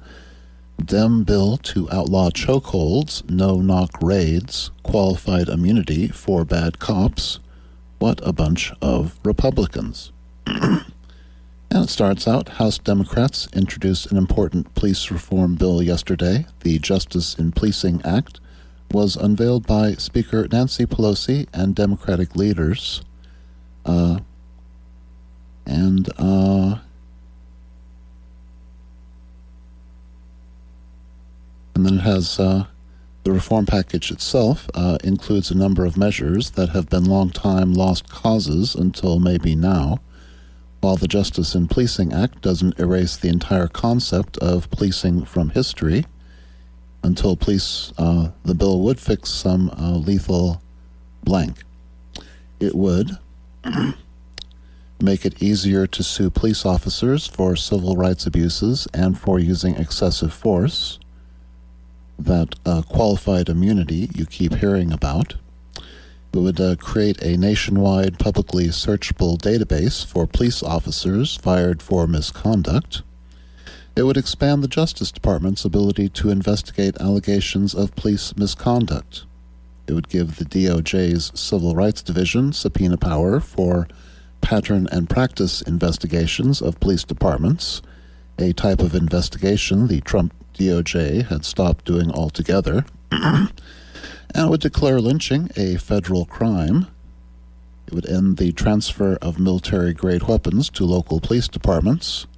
Dem 0.83 1.25
bill 1.25 1.57
to 1.59 1.91
outlaw 1.91 2.31
chokeholds, 2.31 3.29
no 3.29 3.57
knock 3.57 3.91
raids, 4.01 4.71
qualified 4.83 5.49
immunity 5.49 6.09
for 6.09 6.45
bad 6.45 6.79
cops. 6.79 7.41
What 7.99 8.21
a 8.23 8.33
bunch 8.33 8.73
of 8.81 9.19
Republicans. 9.25 10.13
and 10.47 10.85
it 11.71 11.89
starts 11.89 12.27
out 12.29 12.49
House 12.49 12.79
Democrats 12.79 13.49
introduced 13.53 14.11
an 14.11 14.17
important 14.17 14.73
police 14.75 15.11
reform 15.11 15.57
bill 15.57 15.83
yesterday. 15.83 16.47
The 16.61 16.79
Justice 16.79 17.35
in 17.35 17.53
Policing 17.53 18.01
Act 18.05 18.41
was 18.93 19.17
unveiled 19.17 19.67
by 19.67 19.93
Speaker 19.95 20.47
Nancy 20.51 20.87
Pelosi 20.87 21.47
and 21.53 21.75
Democratic 21.75 22.35
leaders. 22.37 23.03
Uh, 23.85 24.21
and 25.67 26.09
uh, 26.19 26.79
and 31.75 31.87
then 31.87 31.95
it 31.95 32.01
has 32.01 32.41
uh, 32.41 32.65
the 33.25 33.33
reform 33.33 33.67
package 33.67 34.11
itself 34.11 34.71
uh, 34.75 34.97
includes 35.05 35.51
a 35.51 35.57
number 35.57 35.85
of 35.85 35.99
measures 35.99 36.51
that 36.53 36.71
have 36.71 36.89
been 36.89 37.05
long 37.05 37.31
time 37.31 37.75
lost 37.75 38.09
causes 38.09 38.75
until 38.75 39.21
maybe 39.21 39.55
now. 39.55 40.01
While 40.81 40.97
the 40.97 41.09
Justice 41.09 41.55
in 41.55 41.69
Policing 41.69 42.13
Act 42.13 42.41
doesn't 42.41 42.79
erase 42.79 43.17
the 43.17 43.29
entire 43.29 43.67
concept 43.67 44.39
of 44.39 44.71
policing 44.71 45.25
from 45.25 45.51
history, 45.51 46.07
until 47.03 47.37
police, 47.37 47.93
uh, 47.99 48.31
the 48.45 48.55
bill 48.55 48.81
would 48.81 49.01
fix 49.01 49.31
some 49.31 49.71
uh, 49.71 49.97
lethal 49.97 50.63
blank. 51.25 51.63
It 52.61 52.75
would 52.75 53.19
make 55.01 55.25
it 55.25 55.43
easier 55.43 55.87
to 55.87 56.03
sue 56.03 56.31
police 56.31 56.67
officers 56.67 57.27
for 57.27 57.55
civil 57.57 57.97
rights 57.97 58.27
abuses 58.27 58.89
and 58.93 59.19
for 59.19 59.39
using 59.39 59.77
excessive 59.77 60.33
force. 60.33 60.99
That 62.19 62.57
uh, 62.67 62.83
qualified 62.83 63.49
immunity 63.49 64.11
you 64.13 64.27
keep 64.27 64.57
hearing 64.57 64.93
about. 64.93 65.37
It 66.33 66.39
would 66.39 66.61
uh, 66.61 66.77
create 66.77 67.23
a 67.23 67.37
nationwide 67.37 68.19
publicly 68.19 68.67
searchable 68.69 69.39
database 69.39 70.05
for 70.05 70.27
police 70.27 70.63
officers 70.63 71.37
fired 71.37 71.81
for 71.81 72.07
misconduct. 72.07 73.03
It 73.99 74.07
would 74.07 74.17
expand 74.17 74.63
the 74.63 74.69
Justice 74.69 75.11
Department's 75.11 75.65
ability 75.65 76.09
to 76.11 76.31
investigate 76.31 76.97
allegations 77.01 77.75
of 77.75 77.97
police 77.97 78.33
misconduct. 78.37 79.25
It 79.89 79.93
would 79.93 80.09
give 80.09 80.37
the 80.37 80.45
DOJ's 80.45 81.33
Civil 81.35 81.75
Rights 81.75 82.01
Division 82.01 82.53
subpoena 82.53 82.97
power 82.97 83.41
for 83.41 83.89
pattern 84.41 84.87
and 84.93 85.11
practice 85.11 85.63
investigations 85.63 86.63
of 86.63 86.79
police 86.79 87.03
departments, 87.03 87.83
a 88.39 88.53
type 88.53 88.79
of 88.79 88.95
investigation 88.95 89.89
the 89.89 90.01
Trump 90.03 90.33
DOJ 90.55 91.27
had 91.27 91.45
stopped 91.45 91.85
doing 91.85 92.13
altogether, 92.13 92.87
and 93.11 93.51
it 94.33 94.49
would 94.49 94.61
declare 94.61 95.01
lynching 95.01 95.51
a 95.57 95.75
federal 95.75 96.25
crime. 96.25 96.87
It 97.89 97.95
would 97.95 98.09
end 98.09 98.37
the 98.37 98.53
transfer 98.53 99.19
of 99.21 99.41
military 99.41 99.93
grade 99.93 100.23
weapons 100.23 100.71
to 100.71 100.85
local 100.85 101.19
police 101.19 101.49
departments. 101.49 102.29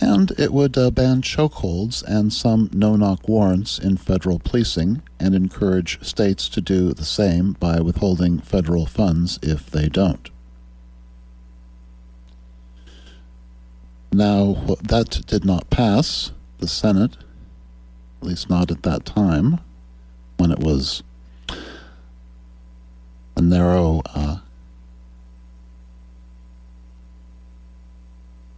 And 0.00 0.32
it 0.38 0.52
would 0.52 0.76
uh, 0.76 0.90
ban 0.90 1.22
chokeholds 1.22 2.02
and 2.02 2.32
some 2.32 2.70
no 2.72 2.96
knock 2.96 3.28
warrants 3.28 3.78
in 3.78 3.96
federal 3.96 4.38
policing 4.38 5.02
and 5.20 5.34
encourage 5.34 6.02
states 6.02 6.48
to 6.50 6.60
do 6.60 6.92
the 6.92 7.04
same 7.04 7.52
by 7.52 7.80
withholding 7.80 8.40
federal 8.40 8.86
funds 8.86 9.38
if 9.42 9.70
they 9.70 9.88
don't. 9.88 10.30
Now, 14.12 14.76
that 14.82 15.22
did 15.26 15.44
not 15.44 15.70
pass 15.70 16.32
the 16.58 16.68
Senate, 16.68 17.16
at 18.20 18.28
least 18.28 18.50
not 18.50 18.70
at 18.70 18.82
that 18.82 19.06
time, 19.06 19.58
when 20.36 20.50
it 20.50 20.58
was 20.58 21.02
a 23.36 23.40
narrow 23.40 24.02
uh, 24.14 24.38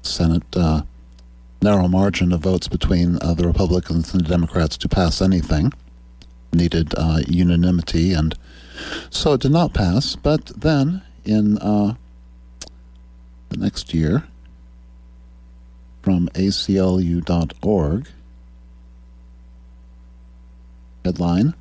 Senate, 0.03 0.43
uh, 0.57 0.83
narrow 1.65 1.89
margin 1.89 2.31
of 2.31 2.41
votes 2.41 2.69
between 2.69 3.19
uh, 3.23 3.33
the 3.33 3.47
Republicans 3.47 4.13
and 4.13 4.23
the 4.23 4.29
Democrats 4.29 4.77
to 4.77 4.89
pass 4.89 5.23
anything. 5.23 5.73
Needed 6.53 6.95
uh, 6.97 7.21
unanimity, 7.27 8.13
and 8.13 8.37
so 9.11 9.33
it 9.33 9.41
did 9.41 9.51
not 9.51 9.73
pass. 9.73 10.15
But 10.15 10.47
then, 10.61 11.03
in 11.25 11.59
uh, 11.59 11.95
the 13.49 13.57
next 13.57 13.93
year, 13.95 14.25
from 16.03 16.29
aclu.org. 16.35 18.09
Headline 21.03 21.55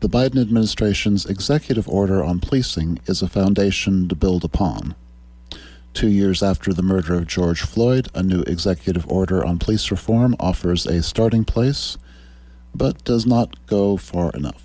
The 0.00 0.08
Biden 0.08 0.40
administration's 0.40 1.24
executive 1.24 1.88
order 1.88 2.22
on 2.22 2.40
policing 2.40 2.98
is 3.06 3.22
a 3.22 3.28
foundation 3.28 4.08
to 4.08 4.16
build 4.16 4.44
upon. 4.44 4.96
Two 5.96 6.08
years 6.08 6.42
after 6.42 6.74
the 6.74 6.82
murder 6.82 7.14
of 7.14 7.26
George 7.26 7.62
Floyd, 7.62 8.08
a 8.14 8.22
new 8.22 8.42
executive 8.42 9.10
order 9.10 9.44
on 9.44 9.58
police 9.58 9.90
reform 9.90 10.36
offers 10.38 10.84
a 10.84 11.02
starting 11.02 11.44
place, 11.44 11.96
but 12.74 13.02
does 13.04 13.24
not 13.24 13.66
go 13.66 13.96
far 13.96 14.30
enough. 14.32 14.62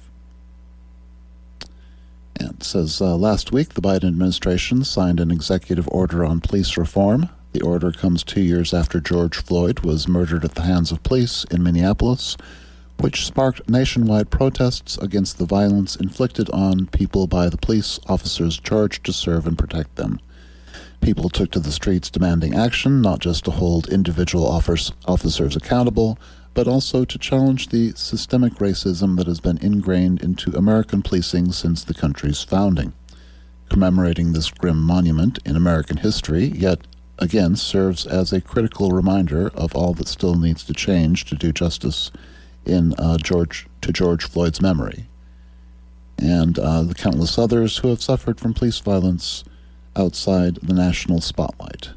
And 2.37 2.61
says 2.61 3.01
uh, 3.01 3.15
last 3.15 3.53
week 3.53 3.75
the 3.75 3.81
Biden 3.81 4.09
administration 4.09 4.83
signed 4.83 5.21
an 5.21 5.31
executive 5.31 5.87
order 5.89 6.25
on 6.25 6.41
police 6.41 6.75
reform 6.75 7.29
the 7.53 7.61
order 7.61 7.91
comes 7.91 8.23
two 8.23 8.41
years 8.41 8.73
after 8.73 9.01
George 9.01 9.37
Floyd 9.37 9.81
was 9.81 10.07
murdered 10.07 10.45
at 10.45 10.55
the 10.55 10.61
hands 10.61 10.91
of 10.91 11.03
police 11.03 11.43
in 11.45 11.63
Minneapolis, 11.63 12.37
which 12.97 13.25
sparked 13.25 13.69
nationwide 13.69 14.29
protests 14.29 14.97
against 14.99 15.37
the 15.37 15.45
violence 15.45 15.95
inflicted 15.97 16.49
on 16.51 16.87
people 16.87 17.27
by 17.27 17.49
the 17.49 17.57
police 17.57 17.99
officers 18.07 18.57
charged 18.59 19.05
to 19.05 19.13
serve 19.13 19.47
and 19.47 19.57
protect 19.57 19.95
them. 19.95 20.19
People 21.01 21.29
took 21.29 21.49
to 21.51 21.59
the 21.59 21.71
streets 21.71 22.11
demanding 22.11 22.53
action, 22.53 23.01
not 23.01 23.19
just 23.19 23.43
to 23.45 23.51
hold 23.51 23.89
individual 23.89 24.45
officers 24.45 25.55
accountable, 25.55 26.17
but 26.53 26.67
also 26.67 27.05
to 27.05 27.17
challenge 27.17 27.69
the 27.69 27.91
systemic 27.95 28.53
racism 28.55 29.17
that 29.17 29.25
has 29.25 29.39
been 29.39 29.57
ingrained 29.57 30.21
into 30.21 30.55
American 30.55 31.01
policing 31.01 31.51
since 31.51 31.83
the 31.83 31.95
country's 31.95 32.43
founding. 32.43 32.93
Commemorating 33.69 34.33
this 34.33 34.51
grim 34.51 34.81
monument 34.81 35.39
in 35.43 35.55
American 35.55 35.97
history, 35.97 36.45
yet 36.45 36.79
again 37.17 37.55
serves 37.55 38.05
as 38.05 38.31
a 38.31 38.41
critical 38.41 38.91
reminder 38.91 39.49
of 39.55 39.75
all 39.75 39.93
that 39.93 40.07
still 40.07 40.35
needs 40.35 40.63
to 40.65 40.73
change 40.73 41.25
to 41.25 41.35
do 41.35 41.51
justice 41.51 42.11
in 42.65 42.93
uh, 42.99 43.17
George 43.17 43.67
to 43.81 43.91
George 43.91 44.25
Floyd's 44.25 44.61
memory, 44.61 45.07
and 46.19 46.59
uh, 46.59 46.83
the 46.83 46.93
countless 46.93 47.39
others 47.39 47.77
who 47.77 47.87
have 47.87 48.03
suffered 48.03 48.39
from 48.39 48.53
police 48.53 48.79
violence 48.79 49.43
outside 49.95 50.55
the 50.55 50.73
national 50.73 51.21
spotlight. 51.21 51.91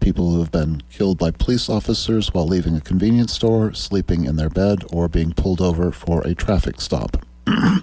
People 0.00 0.30
who 0.32 0.40
have 0.40 0.50
been 0.50 0.82
killed 0.90 1.18
by 1.18 1.30
police 1.30 1.68
officers 1.68 2.34
while 2.34 2.46
leaving 2.46 2.76
a 2.76 2.80
convenience 2.80 3.32
store, 3.32 3.72
sleeping 3.72 4.24
in 4.24 4.36
their 4.36 4.50
bed, 4.50 4.84
or 4.92 5.08
being 5.08 5.32
pulled 5.32 5.60
over 5.60 5.92
for 5.92 6.22
a 6.22 6.34
traffic 6.34 6.80
stop. 6.80 7.24
and 7.46 7.82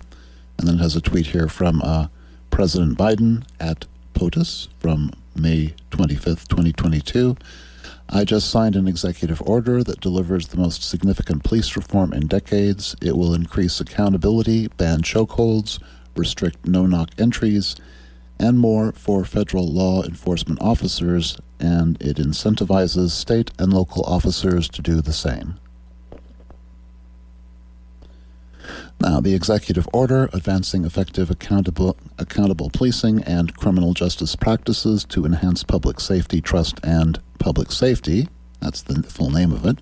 then 0.58 0.76
it 0.76 0.82
has 0.82 0.96
a 0.96 1.02
tweet 1.02 1.28
here 1.28 1.48
from 1.48 1.82
uh, 1.82 2.08
President 2.52 2.98
Biden 2.98 3.46
at 3.60 3.86
POTUS 4.14 4.68
from 4.80 5.12
May 5.36 5.74
25th, 5.92 6.48
2022. 6.50 7.38
I 8.10 8.26
just 8.26 8.50
signed 8.50 8.76
an 8.76 8.88
executive 8.88 9.42
order 9.44 9.84
that 9.84 10.02
delivers 10.02 10.48
the 10.48 10.58
most 10.58 10.84
significant 10.84 11.44
police 11.44 11.76
reform 11.76 12.12
in 12.12 12.28
decades. 12.28 12.96
It 13.02 13.16
will 13.16 13.34
increase 13.34 13.80
accountability, 13.80 14.68
ban 14.68 15.04
chokeholds, 15.04 15.80
restrict 16.16 16.68
no 16.68 16.86
knock 16.86 17.12
entries, 17.18 17.76
and 18.40 18.60
more 18.60 18.92
for 18.94 19.26
federal 19.26 19.68
law 19.68 20.04
enforcement 20.04 20.62
officers, 20.62 21.38
and 21.60 22.02
it 22.02 22.18
incentivizes 22.18 23.12
state 23.12 23.52
and 23.60 23.74
local 23.74 24.04
officers 24.04 24.70
to 24.70 24.82
do 24.82 25.02
the 25.02 25.14
same. 25.14 25.60
Now, 29.02 29.22
the 29.22 29.34
executive 29.34 29.88
order 29.94 30.30
advancing 30.34 30.84
effective 30.84 31.30
accountable, 31.32 31.98
accountable 32.18 32.70
policing 32.70 33.24
and 33.24 33.56
criminal 33.56 33.94
justice 33.94 34.36
practices 34.36 35.06
to 35.06 35.26
enhance 35.26 35.64
public 35.64 36.00
safety, 36.00 36.42
trust, 36.42 36.80
and 36.84 37.20
public 37.40 37.72
safety 37.72 38.28
that's 38.60 38.82
the 38.82 39.04
full 39.04 39.30
name 39.30 39.52
of 39.52 39.66
it 39.66 39.80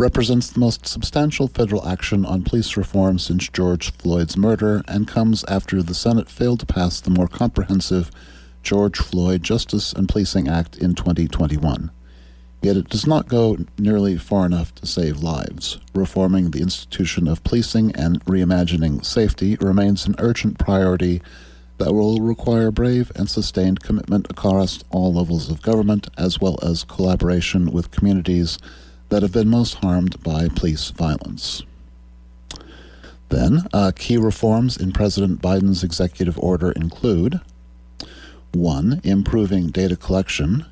represents 0.00 0.48
the 0.48 0.58
most 0.58 0.86
substantial 0.86 1.46
federal 1.46 1.86
action 1.86 2.24
on 2.24 2.42
police 2.42 2.74
reform 2.74 3.18
since 3.18 3.50
George 3.50 3.92
Floyd's 3.92 4.34
murder 4.34 4.82
and 4.88 5.06
comes 5.06 5.44
after 5.44 5.82
the 5.82 5.94
Senate 5.94 6.30
failed 6.30 6.58
to 6.60 6.66
pass 6.66 7.00
the 7.00 7.10
more 7.10 7.28
comprehensive 7.28 8.10
George 8.62 8.96
Floyd 8.96 9.42
Justice 9.42 9.92
and 9.92 10.08
Policing 10.08 10.48
Act 10.48 10.78
in 10.78 10.94
2021. 10.94 11.90
Yet 12.62 12.78
it 12.78 12.88
does 12.88 13.06
not 13.06 13.28
go 13.28 13.58
nearly 13.78 14.16
far 14.16 14.46
enough 14.46 14.74
to 14.76 14.86
save 14.86 15.22
lives. 15.22 15.78
Reforming 15.94 16.50
the 16.50 16.62
institution 16.62 17.28
of 17.28 17.44
policing 17.44 17.94
and 17.94 18.24
reimagining 18.24 19.04
safety 19.04 19.56
remains 19.60 20.06
an 20.06 20.14
urgent 20.18 20.58
priority 20.58 21.20
that 21.76 21.92
will 21.92 22.20
require 22.20 22.70
brave 22.70 23.12
and 23.16 23.28
sustained 23.28 23.80
commitment 23.80 24.30
across 24.30 24.82
all 24.90 25.12
levels 25.12 25.50
of 25.50 25.60
government, 25.60 26.08
as 26.16 26.40
well 26.40 26.58
as 26.62 26.84
collaboration 26.84 27.70
with 27.70 27.90
communities 27.90 28.58
that 29.10 29.22
have 29.22 29.32
been 29.32 29.48
most 29.48 29.74
harmed 29.74 30.20
by 30.22 30.48
police 30.48 30.90
violence. 30.90 31.62
Then, 33.28 33.66
uh, 33.72 33.92
key 33.94 34.16
reforms 34.16 34.76
in 34.76 34.92
President 34.92 35.40
Biden's 35.40 35.84
executive 35.84 36.38
order 36.38 36.72
include 36.72 37.40
1. 38.52 39.00
Improving 39.04 39.68
data 39.68 39.96
collection. 39.96 40.64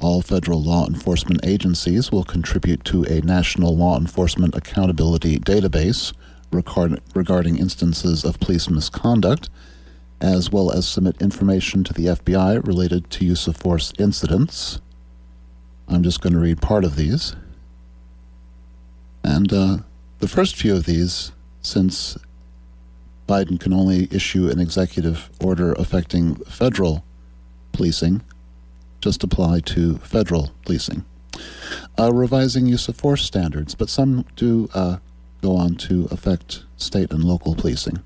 All 0.00 0.22
federal 0.22 0.62
law 0.62 0.86
enforcement 0.86 1.40
agencies 1.44 2.12
will 2.12 2.24
contribute 2.24 2.84
to 2.84 3.04
a 3.04 3.20
national 3.22 3.76
law 3.76 3.98
enforcement 3.98 4.54
accountability 4.54 5.38
database 5.38 6.12
regarding 6.52 7.58
instances 7.58 8.24
of 8.24 8.38
police 8.38 8.70
misconduct 8.70 9.48
as 10.20 10.50
well 10.50 10.70
as 10.70 10.88
submit 10.88 11.20
information 11.20 11.84
to 11.84 11.92
the 11.92 12.06
FBI 12.06 12.66
related 12.66 13.10
to 13.10 13.24
use 13.24 13.46
of 13.46 13.56
force 13.56 13.92
incidents. 13.98 14.80
I'm 15.88 16.02
just 16.02 16.20
going 16.20 16.32
to 16.32 16.38
read 16.38 16.62
part 16.62 16.84
of 16.84 16.96
these. 16.96 17.36
And 19.24 19.52
uh, 19.52 19.78
the 20.18 20.28
first 20.28 20.54
few 20.54 20.76
of 20.76 20.84
these, 20.84 21.32
since 21.62 22.16
Biden 23.26 23.58
can 23.58 23.72
only 23.72 24.08
issue 24.10 24.50
an 24.50 24.60
executive 24.60 25.30
order 25.40 25.72
affecting 25.72 26.36
federal 26.44 27.04
policing, 27.72 28.22
just 29.00 29.24
apply 29.24 29.60
to 29.60 29.96
federal 29.98 30.52
policing. 30.64 31.04
Uh, 31.98 32.12
revising 32.12 32.66
use 32.66 32.86
of 32.88 32.96
force 32.96 33.24
standards, 33.24 33.74
but 33.74 33.88
some 33.88 34.24
do 34.36 34.68
uh, 34.74 34.98
go 35.42 35.56
on 35.56 35.74
to 35.74 36.06
affect 36.10 36.64
state 36.76 37.10
and 37.10 37.24
local 37.24 37.54
policing. 37.54 38.02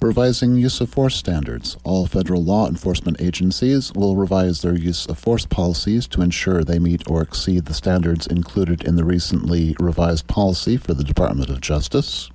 Revising 0.00 0.56
use 0.56 0.80
of 0.80 0.90
force 0.90 1.16
standards. 1.16 1.76
All 1.84 2.06
federal 2.06 2.42
law 2.42 2.68
enforcement 2.68 3.20
agencies 3.20 3.92
will 3.92 4.16
revise 4.16 4.62
their 4.62 4.76
use 4.76 5.06
of 5.06 5.18
force 5.18 5.46
policies 5.46 6.06
to 6.08 6.22
ensure 6.22 6.62
they 6.62 6.78
meet 6.78 7.08
or 7.10 7.22
exceed 7.22 7.64
the 7.64 7.74
standards 7.74 8.26
included 8.26 8.84
in 8.84 8.96
the 8.96 9.04
recently 9.04 9.76
revised 9.80 10.26
policy 10.26 10.76
for 10.76 10.94
the 10.94 11.04
Department 11.04 11.50
of 11.50 11.60
Justice. 11.60 12.30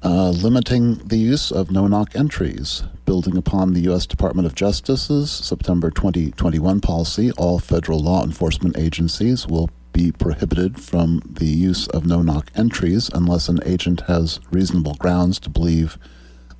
Uh, 0.00 0.30
limiting 0.30 0.94
the 0.98 1.16
use 1.16 1.50
of 1.50 1.72
no 1.72 1.88
knock 1.88 2.14
entries. 2.14 2.84
Building 3.04 3.36
upon 3.36 3.72
the 3.72 3.80
U.S. 3.82 4.06
Department 4.06 4.46
of 4.46 4.54
Justice's 4.54 5.28
September 5.30 5.90
2021 5.90 6.80
policy, 6.80 7.32
all 7.32 7.58
federal 7.58 7.98
law 7.98 8.22
enforcement 8.22 8.78
agencies 8.78 9.46
will 9.46 9.70
be 9.92 10.12
prohibited 10.12 10.80
from 10.80 11.22
the 11.28 11.46
use 11.46 11.86
of 11.88 12.06
no 12.06 12.22
knock 12.22 12.50
entries 12.54 13.10
unless 13.12 13.48
an 13.48 13.60
agent 13.64 14.02
has 14.02 14.40
reasonable 14.50 14.94
grounds 14.94 15.38
to 15.40 15.50
believe 15.50 15.98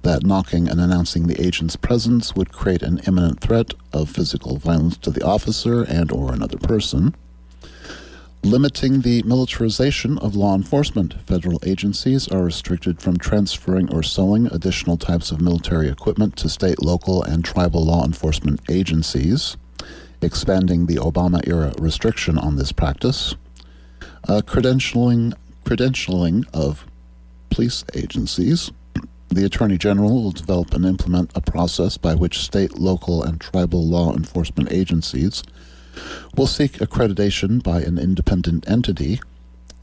that 0.02 0.24
knocking 0.24 0.68
and 0.68 0.80
announcing 0.80 1.26
the 1.26 1.40
agent's 1.44 1.76
presence 1.76 2.34
would 2.34 2.52
create 2.52 2.82
an 2.82 3.00
imminent 3.06 3.40
threat 3.40 3.74
of 3.92 4.08
physical 4.08 4.56
violence 4.56 4.96
to 4.96 5.10
the 5.10 5.24
officer 5.24 5.82
and 5.82 6.10
or 6.12 6.32
another 6.32 6.58
person. 6.58 7.14
Limiting 8.44 9.00
the 9.00 9.22
militarization 9.24 10.16
of 10.18 10.36
law 10.36 10.54
enforcement. 10.54 11.20
Federal 11.26 11.58
agencies 11.66 12.28
are 12.28 12.44
restricted 12.44 13.02
from 13.02 13.18
transferring 13.18 13.92
or 13.92 14.02
selling 14.02 14.46
additional 14.46 14.96
types 14.96 15.32
of 15.32 15.40
military 15.40 15.88
equipment 15.88 16.36
to 16.36 16.48
state 16.48 16.80
local 16.80 17.22
and 17.22 17.44
tribal 17.44 17.84
law 17.84 18.04
enforcement 18.04 18.60
agencies 18.70 19.56
expanding 20.22 20.86
the 20.86 20.96
Obama 20.96 21.46
era 21.46 21.72
restriction 21.78 22.38
on 22.38 22.56
this 22.56 22.72
practice, 22.72 23.34
uh, 24.28 24.40
credentialing, 24.44 25.34
credentialing 25.64 26.44
of 26.52 26.86
police 27.50 27.84
agencies. 27.94 28.70
The 29.28 29.44
Attorney 29.44 29.76
General 29.76 30.22
will 30.22 30.30
develop 30.30 30.72
and 30.72 30.84
implement 30.84 31.30
a 31.34 31.40
process 31.40 31.98
by 31.98 32.14
which 32.14 32.38
state, 32.38 32.78
local, 32.78 33.22
and 33.22 33.40
tribal 33.40 33.86
law 33.86 34.14
enforcement 34.14 34.72
agencies 34.72 35.42
will 36.36 36.46
seek 36.46 36.72
accreditation 36.74 37.62
by 37.62 37.80
an 37.80 37.98
independent 37.98 38.68
entity 38.68 39.20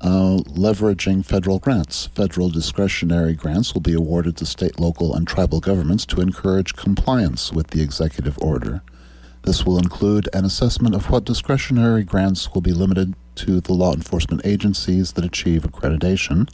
uh, 0.01 0.37
leveraging 0.45 1.25
federal 1.25 1.59
grants. 1.59 2.07
Federal 2.07 2.49
discretionary 2.49 3.33
grants 3.33 3.73
will 3.73 3.81
be 3.81 3.93
awarded 3.93 4.37
to 4.37 4.45
state, 4.45 4.79
local, 4.79 5.15
and 5.15 5.27
tribal 5.27 5.59
governments 5.59 6.05
to 6.05 6.21
encourage 6.21 6.75
compliance 6.75 7.51
with 7.51 7.67
the 7.67 7.81
executive 7.81 8.37
order. 8.39 8.81
This 9.45 9.63
will 9.63 9.77
include 9.77 10.27
an 10.33 10.43
assessment 10.43 10.95
of 10.95 11.11
what 11.11 11.23
discretionary 11.23 12.03
grants 12.03 12.51
will 12.51 12.61
be 12.61 12.73
limited 12.73 13.13
to 13.35 13.61
the 13.61 13.73
law 13.73 13.93
enforcement 13.93 14.41
agencies 14.43 15.13
that 15.13 15.23
achieve 15.23 15.61
accreditation. 15.61 16.49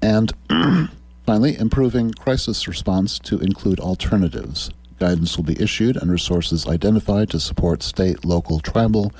And 0.00 0.32
finally, 1.26 1.58
improving 1.58 2.12
crisis 2.12 2.68
response 2.68 3.18
to 3.18 3.40
include 3.40 3.80
alternatives. 3.80 4.70
Guidance 5.00 5.36
will 5.36 5.44
be 5.44 5.60
issued 5.60 5.96
and 5.96 6.08
resources 6.08 6.68
identified 6.68 7.30
to 7.30 7.40
support 7.40 7.82
state, 7.82 8.24
local, 8.24 8.60
tribal, 8.60 9.12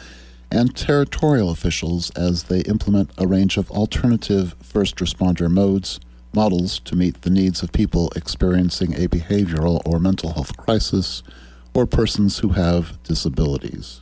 and 0.48 0.76
territorial 0.76 1.50
officials 1.50 2.10
as 2.10 2.44
they 2.44 2.60
implement 2.60 3.10
a 3.18 3.26
range 3.26 3.56
of 3.56 3.72
alternative 3.72 4.54
first 4.62 4.96
responder 4.98 5.50
modes 5.50 5.98
models 6.32 6.78
to 6.80 6.94
meet 6.94 7.22
the 7.22 7.30
needs 7.30 7.64
of 7.64 7.72
people 7.72 8.12
experiencing 8.14 8.94
a 8.94 9.08
behavioral 9.08 9.80
or 9.84 9.98
mental 9.98 10.34
health 10.34 10.56
crisis 10.56 11.24
or 11.76 11.84
persons 11.84 12.38
who 12.38 12.48
have 12.48 13.00
disabilities. 13.02 14.00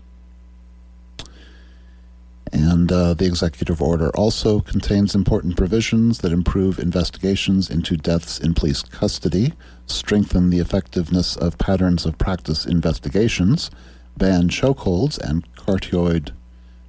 And 2.53 2.93
uh, 2.93 3.15
the 3.15 3.25
executive 3.25 3.83
order 3.83 4.11
also 4.11 4.61
contains 4.61 5.17
important 5.17 5.57
provisions 5.57 6.19
that 6.19 6.31
improve 6.31 6.79
investigations 6.79 7.69
into 7.69 7.97
deaths 7.97 8.39
in 8.39 8.55
police 8.55 8.85
custody, 8.85 9.55
strengthen 9.87 10.51
the 10.51 10.61
effectiveness 10.61 11.37
of 11.37 11.59
patterns 11.59 12.07
of 12.07 12.17
practice 12.17 12.65
investigations, 12.65 13.73
ban 14.17 14.49
chokeholds 14.49 15.19
and 15.19 15.45
carotid 15.57 16.33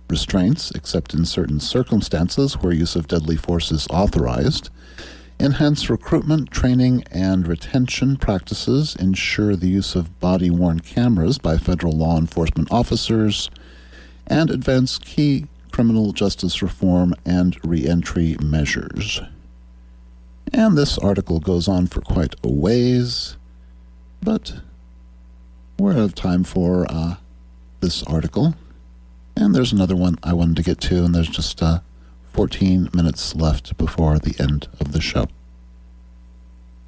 restraints, 0.07 0.69
except 0.69 1.15
in 1.15 1.25
certain 1.25 1.59
circumstances 1.59 2.59
where 2.59 2.71
use 2.71 2.95
of 2.95 3.07
deadly 3.07 3.37
force 3.37 3.71
is 3.71 3.87
authorized, 3.87 4.69
Enhance 5.39 5.89
recruitment, 5.89 6.49
training, 6.49 7.03
and 7.11 7.47
retention 7.47 8.17
practices. 8.17 8.95
Ensure 8.95 9.55
the 9.55 9.67
use 9.67 9.95
of 9.95 10.19
body 10.19 10.49
worn 10.49 10.79
cameras 10.79 11.37
by 11.37 11.57
federal 11.57 11.93
law 11.93 12.17
enforcement 12.17 12.71
officers. 12.71 13.49
And 14.27 14.49
advance 14.49 14.97
key 14.97 15.47
criminal 15.71 16.13
justice 16.13 16.61
reform 16.61 17.13
and 17.25 17.57
reentry 17.65 18.37
measures. 18.41 19.19
And 20.53 20.77
this 20.77 20.97
article 20.97 21.41
goes 21.41 21.67
on 21.67 21.87
for 21.87 21.99
quite 21.99 22.33
a 22.41 22.47
ways, 22.47 23.35
but 24.21 24.61
we're 25.77 25.91
out 25.91 25.99
of 25.99 26.15
time 26.15 26.45
for 26.45 26.85
uh, 26.89 27.15
this 27.81 28.03
article. 28.03 28.55
And 29.35 29.53
there's 29.53 29.73
another 29.73 29.97
one 29.97 30.17
I 30.23 30.31
wanted 30.31 30.55
to 30.55 30.63
get 30.63 30.79
to, 30.81 31.03
and 31.03 31.13
there's 31.13 31.27
just 31.27 31.61
uh, 31.61 31.81
14 32.35 32.89
minutes 32.93 33.33
left 33.33 33.77
before 33.77 34.19
the 34.19 34.35
end 34.37 34.67
of 34.81 34.91
the 34.91 34.99
show, 34.99 35.25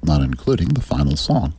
not 0.02 0.20
including 0.20 0.68
the 0.68 0.82
final 0.82 1.16
song. 1.16 1.54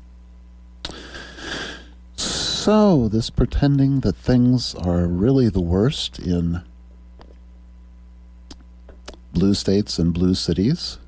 So, 2.15 3.07
this 3.07 3.31
pretending 3.31 4.01
that 4.01 4.15
things 4.15 4.75
are 4.75 5.07
really 5.07 5.49
the 5.49 5.59
worst 5.59 6.19
in 6.19 6.61
blue 9.33 9.55
states 9.55 9.97
and 9.97 10.13
blue 10.13 10.35
cities 10.35 10.99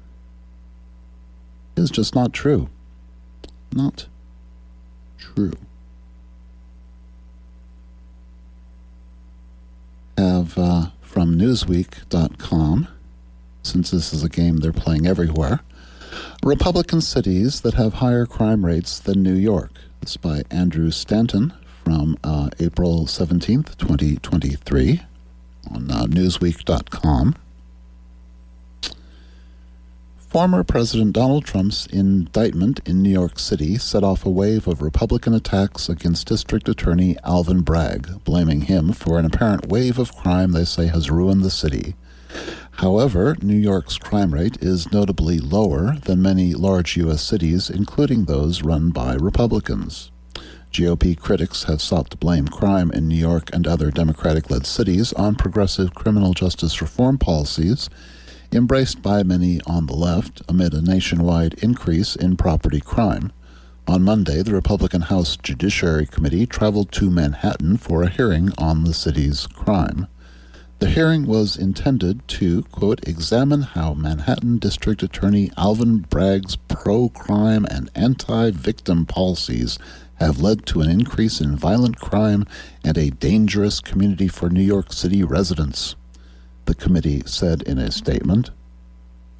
is 1.75 1.91
just 1.91 2.15
not 2.15 2.33
true. 2.33 2.67
Not 3.71 4.07
true. 5.19 5.53
Have 10.17 10.57
uh, 10.57 10.87
from 11.21 11.37
Newsweek.com, 11.37 12.87
since 13.61 13.91
this 13.91 14.11
is 14.11 14.23
a 14.23 14.29
game 14.29 14.57
they're 14.57 14.73
playing 14.73 15.05
everywhere. 15.05 15.59
Republican 16.43 16.99
cities 16.99 17.61
that 17.61 17.75
have 17.75 17.93
higher 17.93 18.25
crime 18.25 18.65
rates 18.65 18.97
than 18.97 19.21
New 19.21 19.35
York. 19.35 19.69
It's 20.01 20.17
by 20.17 20.41
Andrew 20.49 20.89
Stanton 20.89 21.53
from 21.83 22.17
uh, 22.23 22.49
April 22.59 23.05
17th, 23.05 23.77
2023, 23.77 25.01
on 25.69 25.91
uh, 25.91 26.05
Newsweek.com. 26.05 27.35
Former 30.31 30.63
President 30.63 31.11
Donald 31.11 31.43
Trump's 31.43 31.87
indictment 31.87 32.79
in 32.85 33.03
New 33.03 33.09
York 33.09 33.37
City 33.37 33.77
set 33.77 34.01
off 34.01 34.25
a 34.25 34.29
wave 34.29 34.65
of 34.65 34.81
Republican 34.81 35.33
attacks 35.33 35.89
against 35.89 36.25
District 36.25 36.69
Attorney 36.69 37.17
Alvin 37.25 37.63
Bragg, 37.63 38.23
blaming 38.23 38.61
him 38.61 38.93
for 38.93 39.19
an 39.19 39.25
apparent 39.25 39.67
wave 39.67 39.99
of 39.99 40.15
crime 40.15 40.53
they 40.53 40.63
say 40.63 40.87
has 40.87 41.11
ruined 41.11 41.41
the 41.41 41.49
city. 41.49 41.95
However, 42.71 43.35
New 43.41 43.57
York's 43.57 43.97
crime 43.97 44.33
rate 44.33 44.57
is 44.61 44.89
notably 44.93 45.37
lower 45.37 45.97
than 45.97 46.21
many 46.21 46.53
large 46.53 46.95
U.S. 46.95 47.21
cities, 47.21 47.69
including 47.69 48.23
those 48.23 48.63
run 48.63 48.91
by 48.91 49.15
Republicans. 49.15 50.11
GOP 50.71 51.19
critics 51.19 51.65
have 51.65 51.81
sought 51.81 52.09
to 52.09 52.15
blame 52.15 52.47
crime 52.47 52.89
in 52.91 53.09
New 53.09 53.15
York 53.15 53.49
and 53.51 53.67
other 53.67 53.91
Democratic 53.91 54.49
led 54.49 54.65
cities 54.65 55.11
on 55.11 55.35
progressive 55.35 55.93
criminal 55.93 56.33
justice 56.33 56.81
reform 56.81 57.17
policies 57.17 57.89
embraced 58.53 59.01
by 59.01 59.23
many 59.23 59.61
on 59.65 59.85
the 59.85 59.95
left 59.95 60.41
amid 60.49 60.73
a 60.73 60.81
nationwide 60.81 61.53
increase 61.55 62.15
in 62.15 62.37
property 62.37 62.79
crime. 62.79 63.31
On 63.87 64.03
Monday, 64.03 64.41
the 64.41 64.53
Republican 64.53 65.01
House 65.01 65.37
Judiciary 65.37 66.05
Committee 66.05 66.45
traveled 66.45 66.91
to 66.93 67.09
Manhattan 67.09 67.77
for 67.77 68.03
a 68.03 68.09
hearing 68.09 68.51
on 68.57 68.83
the 68.83 68.93
city's 68.93 69.47
crime. 69.47 70.07
The 70.79 70.89
hearing 70.89 71.27
was 71.27 71.57
intended 71.57 72.27
to, 72.29 72.63
quote, 72.63 73.07
examine 73.07 73.61
how 73.61 73.93
Manhattan 73.93 74.57
District 74.57 75.03
Attorney 75.03 75.51
Alvin 75.55 75.99
Bragg's 75.99 76.55
pro 76.55 77.09
crime 77.09 77.65
and 77.65 77.91
anti 77.93 78.51
victim 78.51 79.05
policies 79.05 79.77
have 80.15 80.41
led 80.41 80.65
to 80.67 80.81
an 80.81 80.89
increase 80.89 81.39
in 81.39 81.55
violent 81.55 81.99
crime 81.99 82.45
and 82.83 82.97
a 82.97 83.11
dangerous 83.11 83.79
community 83.79 84.27
for 84.27 84.49
New 84.49 84.63
York 84.63 84.91
City 84.93 85.23
residents. 85.23 85.95
The 86.65 86.75
committee 86.75 87.23
said 87.25 87.61
in 87.63 87.77
a 87.77 87.91
statement. 87.91 88.51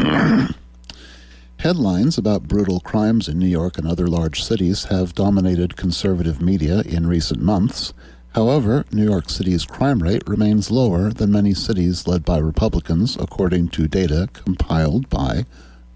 Headlines 1.59 2.17
about 2.17 2.47
brutal 2.47 2.80
crimes 2.80 3.28
in 3.28 3.38
New 3.38 3.47
York 3.47 3.78
and 3.78 3.88
other 3.88 4.07
large 4.07 4.43
cities 4.43 4.86
have 4.86 5.13
dominated 5.13 5.78
conservative 5.78 6.41
media 6.41 6.82
in 6.82 7.05
recent 7.07 7.41
months 7.41 7.93
However, 8.34 8.86
New 8.91 9.03
York 9.03 9.30
City's 9.30 9.65
crime 9.65 10.01
rate 10.01 10.24
remains 10.26 10.72
lower 10.72 11.11
than 11.11 11.32
many 11.32 11.53
cities 11.53 12.07
led 12.07 12.24
by 12.24 12.38
Republicans, 12.38 13.17
according 13.17 13.69
to 13.69 13.89
data 13.89 14.30
compiled 14.34 15.09
by 15.09 15.45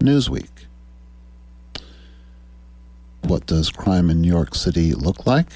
Newsweek. 0.00 0.66
What 3.22 3.46
does 3.46 3.70
crime 3.70 4.10
in 4.10 4.20
New 4.20 4.28
York 4.28 4.54
City 4.54 4.92
look 4.92 5.26
like? 5.26 5.48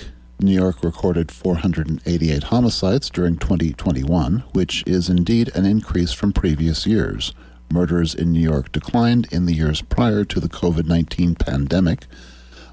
New 0.42 0.54
York 0.54 0.82
recorded 0.82 1.30
488 1.30 2.44
homicides 2.44 3.10
during 3.10 3.36
2021, 3.36 4.44
which 4.52 4.82
is 4.86 5.10
indeed 5.10 5.50
an 5.54 5.66
increase 5.66 6.12
from 6.12 6.32
previous 6.32 6.86
years. 6.86 7.34
Murders 7.70 8.14
in 8.14 8.32
New 8.32 8.40
York 8.40 8.72
declined 8.72 9.28
in 9.30 9.46
the 9.46 9.54
years 9.54 9.82
prior 9.82 10.24
to 10.24 10.40
the 10.40 10.48
COVID 10.48 10.86
19 10.86 11.34
pandemic, 11.34 12.06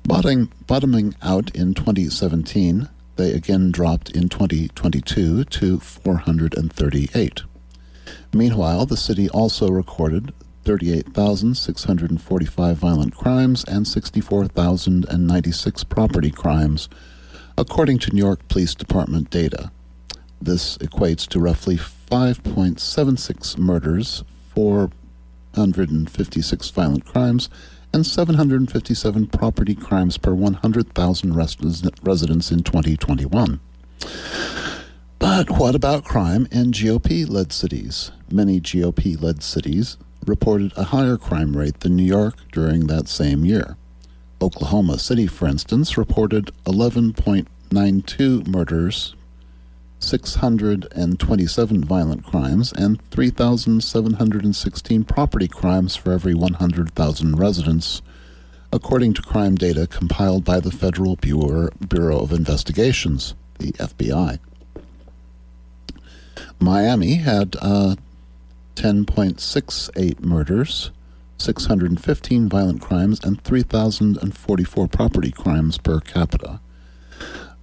bottoming 0.05 1.15
out 1.21 1.53
in 1.55 1.73
2017 1.73 2.89
they 3.17 3.33
again 3.33 3.71
dropped 3.71 4.11
in 4.11 4.29
2022 4.29 5.43
to 5.43 5.79
438. 5.79 7.41
Meanwhile, 8.31 8.85
the 8.85 8.95
city 8.95 9.27
also 9.29 9.67
recorded 9.69 10.33
38,645 10.63 12.77
violent 12.77 13.13
crimes 13.15 13.65
and 13.65 13.85
64,096 13.87 15.83
property 15.85 16.29
crimes, 16.31 16.87
according 17.57 17.97
to 17.99 18.13
New 18.13 18.23
York 18.23 18.47
Police 18.47 18.75
Department 18.75 19.31
data. 19.31 19.71
This 20.39 20.77
equates 20.77 21.27
to 21.29 21.39
roughly 21.39 21.77
5.76 21.77 23.57
murders, 23.57 24.23
456 24.53 26.69
violent 26.69 27.05
crimes, 27.05 27.49
and 27.91 28.05
757 28.05 29.27
property 29.27 29.73
crimes 29.73 30.17
per 30.17 30.33
100,000 30.33 31.35
residents 31.35 32.51
in 32.51 32.63
2021. 32.63 33.59
But 35.19 35.49
what 35.49 35.73
about 35.73 36.05
crime 36.05 36.47
in 36.51 36.71
GOP 36.71 37.27
led 37.27 37.51
cities? 37.51 38.11
Many 38.31 38.61
GOP 38.61 39.19
led 39.19 39.41
cities 39.41 39.97
reported 40.25 40.73
a 40.77 40.83
higher 40.83 41.17
crime 41.17 41.57
rate 41.57 41.79
than 41.79 41.95
New 41.95 42.03
York 42.03 42.35
during 42.51 42.85
that 42.87 43.07
same 43.07 43.43
year. 43.43 43.77
Oklahoma 44.41 44.99
City, 44.99 45.27
for 45.27 45.47
instance, 45.47 45.97
reported 45.97 46.51
11.92 46.65 48.47
murders 48.47 49.15
627 49.99 51.83
violent 51.83 52.23
crimes, 52.23 52.71
and 52.73 53.01
3,716 53.09 55.03
property 55.03 55.47
crimes 55.47 55.95
for 55.95 56.11
every 56.11 56.33
100,000 56.33 57.35
residents, 57.35 58.01
according 58.71 59.13
to 59.13 59.21
crime 59.21 59.55
data 59.55 59.87
compiled 59.87 60.43
by 60.43 60.59
the 60.59 60.71
Federal 60.71 61.15
Bureau, 61.15 61.69
of 62.19 62.31
Investigations, 62.31 63.33
the 63.59 63.71
FBI. 63.73 64.39
Miami 66.59 67.15
had 67.15 67.55
uh, 67.59 67.95
10.68 68.75 70.19
murders, 70.19 70.91
615 71.37 72.49
violent 72.49 72.81
crimes, 72.81 73.19
and 73.23 73.41
3,044 73.43 74.87
property 74.87 75.31
crimes 75.31 75.77
per 75.77 75.99
capita. 75.99 76.59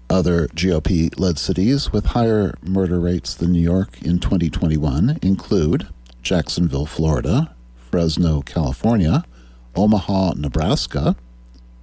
Other 0.09 0.49
GOP 0.49 1.19
led 1.19 1.39
cities 1.39 1.93
with 1.93 2.07
higher 2.07 2.55
murder 2.63 3.01
rates 3.01 3.35
than 3.35 3.53
New 3.53 3.61
York 3.61 4.01
in 4.03 4.21
2021 4.21 5.19
include 5.23 5.89
Jacksonville, 6.23 6.87
Florida, 6.87 7.55
Fresno, 7.75 8.43
California, 8.43 9.25
Omaha, 9.75 10.35
Nebraska. 10.37 11.17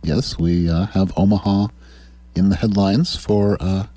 Yes, 0.04 0.38
we 0.38 0.70
uh, 0.70 0.86
have 0.88 1.12
Omaha 1.18 1.68
in 2.36 2.50
the 2.50 2.56
headlines 2.56 3.16
for 3.16 3.58
uh, 3.60 3.88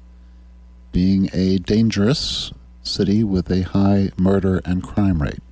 being 0.90 1.28
a 1.32 1.59
dangerous 1.59 2.53
city 2.82 3.22
with 3.22 3.51
a 3.51 3.62
high 3.62 4.11
murder 4.16 4.61
and 4.64 4.82
crime 4.82 5.22
rate. 5.22 5.43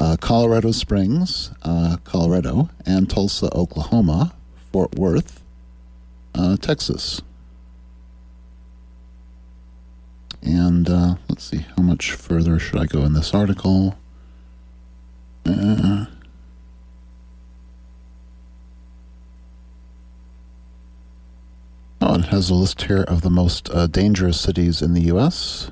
Uh, 0.00 0.16
Colorado 0.16 0.70
Springs, 0.70 1.50
uh, 1.62 1.98
Colorado, 2.04 2.70
and 2.86 3.10
Tulsa, 3.10 3.54
Oklahoma, 3.54 4.32
Fort 4.72 4.94
Worth, 4.94 5.42
uh, 6.34 6.56
Texas. 6.56 7.20
And 10.42 10.88
uh, 10.88 11.16
let's 11.28 11.44
see, 11.44 11.66
how 11.76 11.82
much 11.82 12.12
further 12.12 12.58
should 12.58 12.80
I 12.80 12.86
go 12.86 13.04
in 13.04 13.12
this 13.12 13.34
article? 13.34 13.98
Uh, 15.44 16.06
oh, 22.00 22.14
it 22.14 22.24
has 22.26 22.48
a 22.48 22.54
list 22.54 22.80
here 22.82 23.02
of 23.02 23.20
the 23.20 23.28
most 23.28 23.68
uh, 23.68 23.86
dangerous 23.86 24.40
cities 24.40 24.80
in 24.80 24.94
the 24.94 25.02
U.S. 25.02 25.70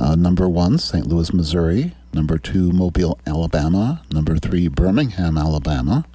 Uh, 0.00 0.16
number 0.16 0.48
one, 0.48 0.78
St. 0.78 1.06
Louis, 1.06 1.30
Missouri. 1.34 1.92
Number 2.14 2.38
two, 2.38 2.72
Mobile, 2.72 3.18
Alabama. 3.26 4.02
Number 4.10 4.38
three, 4.38 4.66
Birmingham, 4.66 5.36
Alabama. 5.36 6.06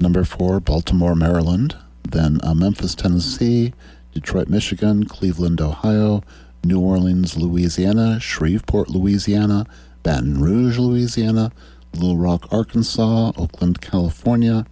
Number 0.00 0.24
four, 0.24 0.60
Baltimore, 0.60 1.14
Maryland. 1.14 1.76
Then 2.08 2.40
uh, 2.42 2.54
Memphis, 2.54 2.94
Tennessee. 2.94 3.74
Detroit, 4.14 4.48
Michigan, 4.48 5.04
Cleveland, 5.04 5.60
Ohio, 5.60 6.22
New 6.64 6.80
Orleans, 6.80 7.36
Louisiana, 7.36 8.18
Shreveport, 8.18 8.88
Louisiana, 8.88 9.66
Baton 10.02 10.40
Rouge, 10.40 10.78
Louisiana, 10.78 11.52
Little 11.92 12.16
Rock, 12.16 12.50
Arkansas, 12.50 13.32
Oakland, 13.36 13.82
California, 13.82 14.64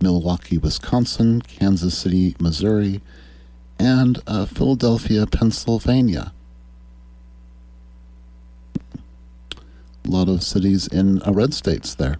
Milwaukee, 0.00 0.58
Wisconsin, 0.58 1.42
Kansas 1.42 1.98
City, 1.98 2.36
Missouri, 2.38 3.02
and 3.80 4.22
uh, 4.28 4.46
Philadelphia, 4.46 5.26
Pennsylvania. 5.26 6.32
A 10.06 10.10
lot 10.10 10.28
of 10.28 10.42
cities 10.42 10.86
in 10.86 11.20
uh, 11.22 11.32
red 11.32 11.52
states 11.52 11.94
there. 11.94 12.18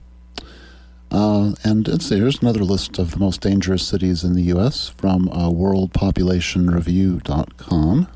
Uh, 1.11 1.55
and 1.63 1.87
let's 1.87 2.07
see, 2.07 2.17
here's 2.17 2.43
another 2.43 2.65
list 2.65 2.99
of 2.99 3.13
the 3.13 3.19
most 3.19 3.41
dangerous 3.41 3.87
cities 3.87 4.25
in 4.25 4.35
the 4.35 4.43
U.S. 4.43 4.89
from 4.89 5.29
uh, 5.29 5.49
worldpopulationreview.com. 5.51 8.09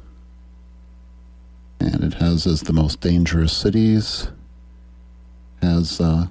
And 1.78 2.04
it 2.04 2.14
has 2.14 2.46
as 2.46 2.62
the 2.62 2.72
most 2.72 3.00
dangerous 3.00 3.56
cities, 3.56 4.28
has 5.62 6.00
uh, 6.00 6.26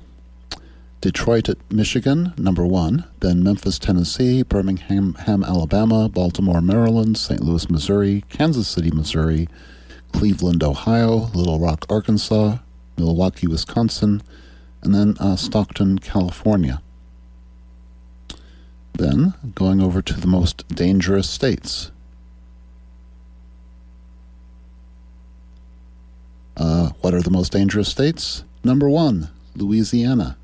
Detroit, 1.02 1.48
Michigan, 1.70 2.34
number 2.38 2.66
one, 2.66 3.06
then 3.22 3.42
Memphis, 3.42 3.80
Tennessee, 3.80 4.44
Birmingham, 4.44 5.16
Alabama, 5.26 6.10
Baltimore, 6.10 6.62
Maryland, 6.62 7.18
St. 7.18 7.42
Louis, 7.42 7.70
Missouri, 7.70 8.26
Kansas 8.30 8.68
City, 8.68 8.92
Missouri, 8.92 9.48
Cleveland, 10.12 10.62
Ohio, 10.62 11.30
Little 11.34 11.58
Rock, 11.58 11.86
Arkansas, 11.90 12.58
Milwaukee, 13.00 13.48
Wisconsin, 13.48 14.22
and 14.84 14.94
then 14.94 15.16
uh, 15.20 15.36
Stockton, 15.36 16.00
California. 16.00 16.82
Then 18.94 19.34
going 19.56 19.82
over 19.82 20.02
to 20.02 20.20
the 20.20 20.28
most 20.28 20.68
dangerous 20.68 21.30
states. 21.30 21.92
Uh, 26.58 26.90
what 27.00 27.14
are 27.14 27.22
the 27.22 27.32
most 27.32 27.54
dangerous 27.54 27.88
states? 27.88 28.44
Number 28.64 28.90
one, 28.90 29.30
Louisiana. 29.56 30.38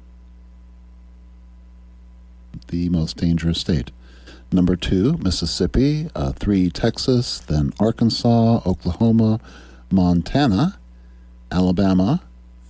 The 2.70 2.88
most 2.90 3.18
dangerous 3.18 3.60
state. 3.60 3.92
Number 4.54 4.78
two, 4.78 5.18
Mississippi. 5.18 6.10
Uh, 6.16 6.32
three, 6.32 6.70
Texas. 6.70 7.40
Then 7.40 7.74
Arkansas, 7.78 8.62
Oklahoma, 8.66 9.42
Montana, 9.92 10.80
Alabama, 11.52 12.22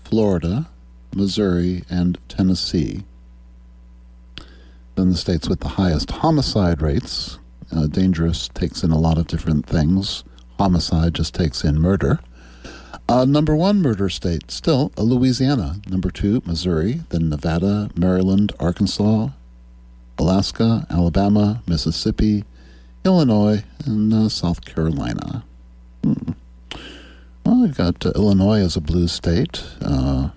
Florida, 0.05 0.67
Missouri, 1.13 1.83
and 1.89 2.17
Tennessee. 2.29 3.03
Then 4.95 5.09
the 5.09 5.17
states 5.17 5.49
with 5.49 5.59
the 5.59 5.69
highest 5.69 6.11
homicide 6.11 6.81
rates. 6.81 7.39
Uh, 7.75 7.87
dangerous 7.87 8.47
takes 8.49 8.83
in 8.83 8.91
a 8.91 8.99
lot 8.99 9.17
of 9.17 9.27
different 9.27 9.65
things. 9.65 10.23
Homicide 10.57 11.15
just 11.15 11.33
takes 11.33 11.63
in 11.63 11.81
murder. 11.81 12.19
Uh, 13.09 13.25
number 13.25 13.55
one 13.55 13.81
murder 13.81 14.07
state, 14.07 14.49
still 14.49 14.91
uh, 14.97 15.01
Louisiana. 15.01 15.81
Number 15.89 16.11
two, 16.11 16.41
Missouri. 16.45 17.01
Then 17.09 17.29
Nevada, 17.29 17.89
Maryland, 17.95 18.53
Arkansas, 18.59 19.29
Alaska, 20.17 20.87
Alabama, 20.89 21.61
Mississippi, 21.67 22.45
Illinois, 23.03 23.63
and 23.85 24.13
uh, 24.13 24.29
South 24.29 24.63
Carolina. 24.65 25.43
Well, 27.45 27.61
we've 27.61 27.77
got 27.77 28.03
uh, 28.03 28.11
Illinois 28.15 28.61
as 28.61 28.75
a 28.75 28.81
blue 28.81 29.07
state. 29.07 29.63
Uh, 29.79 30.29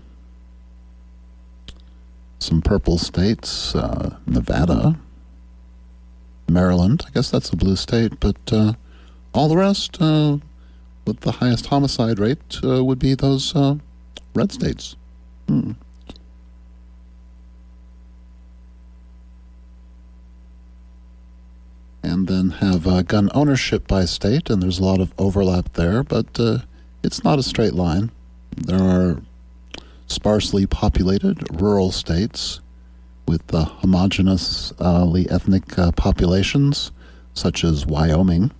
some 2.38 2.60
purple 2.60 2.98
states, 2.98 3.74
uh, 3.74 4.16
Nevada, 4.26 4.98
Maryland. 6.50 7.04
I 7.06 7.10
guess 7.10 7.30
that's 7.30 7.50
a 7.50 7.56
blue 7.56 7.76
state, 7.76 8.20
but 8.20 8.36
uh, 8.52 8.74
all 9.32 9.48
the 9.48 9.56
rest 9.56 9.96
uh, 10.02 10.36
with 11.06 11.20
the 11.20 11.32
highest 11.32 11.66
homicide 11.66 12.18
rate 12.18 12.58
uh, 12.62 12.84
would 12.84 12.98
be 12.98 13.14
those 13.14 13.54
red 14.34 14.52
states. 14.52 14.94
Hmm. 15.48 15.72
And 22.02 22.28
then 22.28 22.50
have 22.50 23.06
gun 23.06 23.30
ownership 23.34 23.88
by 23.88 24.04
state, 24.04 24.50
and 24.50 24.62
there's 24.62 24.78
a 24.78 24.84
lot 24.84 25.00
of 25.00 25.14
overlap 25.18 25.72
there, 25.72 26.02
but 26.02 26.38
it's 27.08 27.24
not 27.24 27.38
a 27.38 27.42
straight 27.42 27.72
line. 27.72 28.10
There 28.54 28.82
are 28.82 29.22
sparsely 30.08 30.66
populated 30.66 31.58
rural 31.58 31.90
states 31.90 32.60
with 33.26 33.42
uh, 33.54 33.64
homogeneously 33.80 35.32
ethnic 35.32 35.78
uh, 35.78 35.92
populations, 35.92 36.92
such 37.32 37.64
as 37.64 37.86
Wyoming 37.86 38.50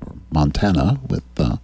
or 0.00 0.14
Montana, 0.30 0.98
with 1.06 1.24
uh, 1.36 1.58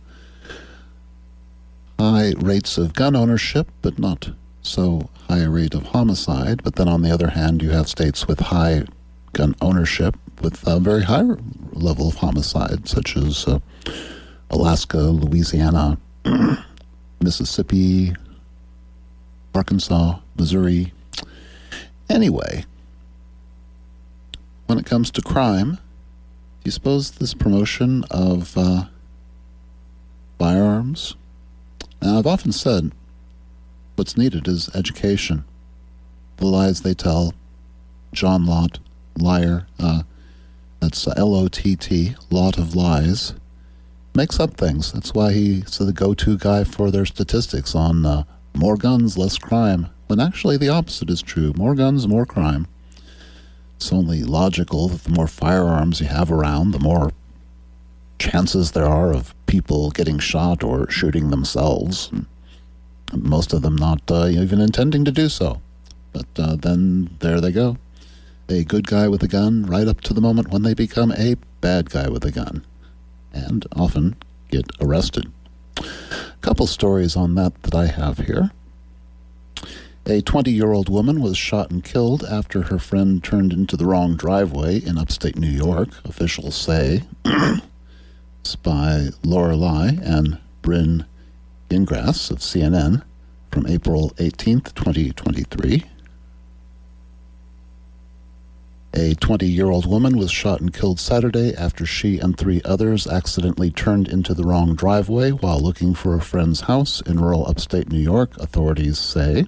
high 1.98 2.34
rates 2.36 2.76
of 2.76 2.92
gun 2.92 3.16
ownership, 3.16 3.68
but 3.80 3.98
not 3.98 4.32
so 4.60 5.08
high 5.30 5.38
a 5.38 5.48
rate 5.48 5.72
of 5.72 5.84
homicide. 5.84 6.62
But 6.62 6.76
then 6.76 6.88
on 6.88 7.00
the 7.00 7.10
other 7.10 7.30
hand, 7.30 7.62
you 7.62 7.70
have 7.70 7.88
states 7.88 8.28
with 8.28 8.38
high 8.38 8.84
gun 9.32 9.54
ownership 9.62 10.14
with 10.42 10.62
a 10.66 10.78
very 10.78 11.04
high 11.04 11.24
level 11.72 12.08
of 12.08 12.16
homicide, 12.16 12.86
such 12.86 13.16
as 13.16 13.46
uh, 13.48 13.60
Alaska, 14.52 14.98
Louisiana, 14.98 15.98
Mississippi, 17.20 18.14
Arkansas, 19.54 20.18
Missouri. 20.36 20.92
Anyway, 22.10 22.64
when 24.66 24.78
it 24.78 24.84
comes 24.84 25.10
to 25.10 25.22
crime, 25.22 25.72
do 25.72 26.66
you 26.66 26.70
suppose 26.70 27.12
this 27.12 27.32
promotion 27.34 28.04
of 28.10 28.56
uh, 28.56 28.84
firearms? 30.38 31.16
Now, 32.02 32.18
I've 32.18 32.26
often 32.26 32.52
said 32.52 32.92
what's 33.96 34.16
needed 34.16 34.46
is 34.46 34.68
education. 34.74 35.44
The 36.36 36.46
lies 36.46 36.82
they 36.82 36.94
tell, 36.94 37.34
John 38.12 38.44
Lott, 38.44 38.80
liar, 39.16 39.66
uh, 39.78 40.02
that's 40.80 41.06
L 41.16 41.34
O 41.34 41.48
T 41.48 41.76
T, 41.76 42.16
lot 42.30 42.58
of 42.58 42.74
lies, 42.74 43.34
makes 44.14 44.38
up 44.38 44.54
things. 44.54 44.92
That's 44.92 45.14
why 45.14 45.32
he's 45.32 45.78
the 45.78 45.92
go 45.92 46.14
to 46.14 46.38
guy 46.38 46.64
for 46.64 46.90
their 46.90 47.06
statistics 47.06 47.74
on 47.74 48.04
uh, 48.04 48.24
more 48.54 48.76
guns, 48.76 49.16
less 49.16 49.38
crime, 49.38 49.88
when 50.06 50.20
actually 50.20 50.56
the 50.56 50.68
opposite 50.68 51.10
is 51.10 51.22
true 51.22 51.52
more 51.56 51.74
guns, 51.74 52.06
more 52.06 52.26
crime. 52.26 52.66
It's 53.76 53.92
only 53.92 54.22
logical 54.22 54.88
that 54.88 55.04
the 55.04 55.10
more 55.10 55.26
firearms 55.26 56.00
you 56.00 56.06
have 56.06 56.30
around, 56.30 56.70
the 56.70 56.78
more 56.78 57.10
chances 58.18 58.70
there 58.70 58.86
are 58.86 59.12
of 59.12 59.34
people 59.46 59.90
getting 59.90 60.18
shot 60.18 60.62
or 60.62 60.88
shooting 60.90 61.30
themselves. 61.30 62.10
Most 63.12 63.52
of 63.52 63.62
them 63.62 63.76
not 63.76 64.00
uh, 64.10 64.26
even 64.26 64.60
intending 64.60 65.04
to 65.04 65.10
do 65.10 65.28
so. 65.28 65.60
But 66.12 66.26
uh, 66.38 66.56
then 66.56 67.10
there 67.20 67.40
they 67.40 67.52
go. 67.52 67.76
A 68.48 68.64
good 68.64 68.86
guy 68.86 69.08
with 69.08 69.22
a 69.22 69.28
gun 69.28 69.64
right 69.66 69.88
up 69.88 70.00
to 70.02 70.14
the 70.14 70.20
moment 70.20 70.48
when 70.48 70.62
they 70.62 70.74
become 70.74 71.12
a 71.12 71.36
bad 71.60 71.90
guy 71.90 72.08
with 72.08 72.24
a 72.24 72.30
gun. 72.30 72.64
And 73.32 73.66
often 73.74 74.16
get 74.50 74.66
arrested 74.80 75.30
A 75.78 75.84
couple 76.42 76.66
stories 76.66 77.16
on 77.16 77.34
that 77.36 77.62
that 77.62 77.74
I 77.74 77.86
have 77.86 78.18
here. 78.18 78.50
A 80.06 80.20
20 80.20 80.50
year 80.50 80.72
old 80.72 80.88
woman 80.88 81.20
was 81.20 81.36
shot 81.36 81.70
and 81.70 81.82
killed 81.84 82.24
after 82.24 82.62
her 82.62 82.78
friend 82.78 83.22
turned 83.22 83.52
into 83.52 83.76
the 83.76 83.86
wrong 83.86 84.16
driveway 84.16 84.78
in 84.78 84.98
upstate 84.98 85.38
New 85.38 85.50
York, 85.50 85.90
officials 86.04 86.56
say. 86.56 87.02
by 88.62 89.08
Laura 89.24 89.56
Ly 89.56 89.98
and 90.02 90.38
Brynn 90.62 91.06
Gingras 91.70 92.30
of 92.30 92.38
CNN 92.38 93.02
from 93.50 93.66
April 93.66 94.10
18th, 94.16 94.74
2023. 94.74 95.84
A 98.94 99.14
20 99.14 99.46
year 99.46 99.70
old 99.70 99.86
woman 99.86 100.18
was 100.18 100.30
shot 100.30 100.60
and 100.60 100.70
killed 100.70 101.00
Saturday 101.00 101.54
after 101.54 101.86
she 101.86 102.18
and 102.18 102.36
three 102.36 102.60
others 102.62 103.06
accidentally 103.06 103.70
turned 103.70 104.06
into 104.06 104.34
the 104.34 104.44
wrong 104.44 104.74
driveway 104.74 105.30
while 105.30 105.58
looking 105.58 105.94
for 105.94 106.14
a 106.14 106.20
friend's 106.20 106.62
house 106.62 107.00
in 107.00 107.18
rural 107.18 107.46
upstate 107.48 107.90
New 107.90 107.98
York, 107.98 108.36
authorities 108.36 108.98
say. 108.98 109.46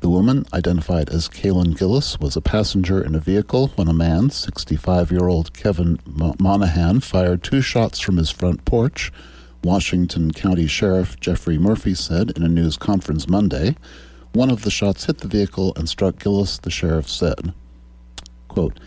The 0.00 0.08
woman, 0.08 0.46
identified 0.54 1.10
as 1.10 1.28
Kaylin 1.28 1.76
Gillis, 1.76 2.18
was 2.18 2.34
a 2.34 2.40
passenger 2.40 3.04
in 3.04 3.14
a 3.14 3.20
vehicle 3.20 3.68
when 3.74 3.88
a 3.88 3.92
man, 3.92 4.30
65 4.30 5.10
year 5.10 5.28
old 5.28 5.52
Kevin 5.52 5.98
Monahan, 6.06 7.00
fired 7.00 7.42
two 7.42 7.60
shots 7.60 8.00
from 8.00 8.16
his 8.16 8.30
front 8.30 8.64
porch. 8.64 9.12
Washington 9.62 10.32
County 10.32 10.66
Sheriff 10.66 11.20
Jeffrey 11.20 11.58
Murphy 11.58 11.94
said 11.94 12.30
in 12.30 12.42
a 12.42 12.48
news 12.48 12.78
conference 12.78 13.28
Monday. 13.28 13.76
One 14.32 14.48
of 14.48 14.62
the 14.62 14.70
shots 14.70 15.04
hit 15.04 15.18
the 15.18 15.28
vehicle 15.28 15.74
and 15.76 15.90
struck 15.90 16.18
Gillis, 16.18 16.56
the 16.56 16.70
sheriff 16.70 17.10
said. 17.10 17.52
Quote, 18.56 18.80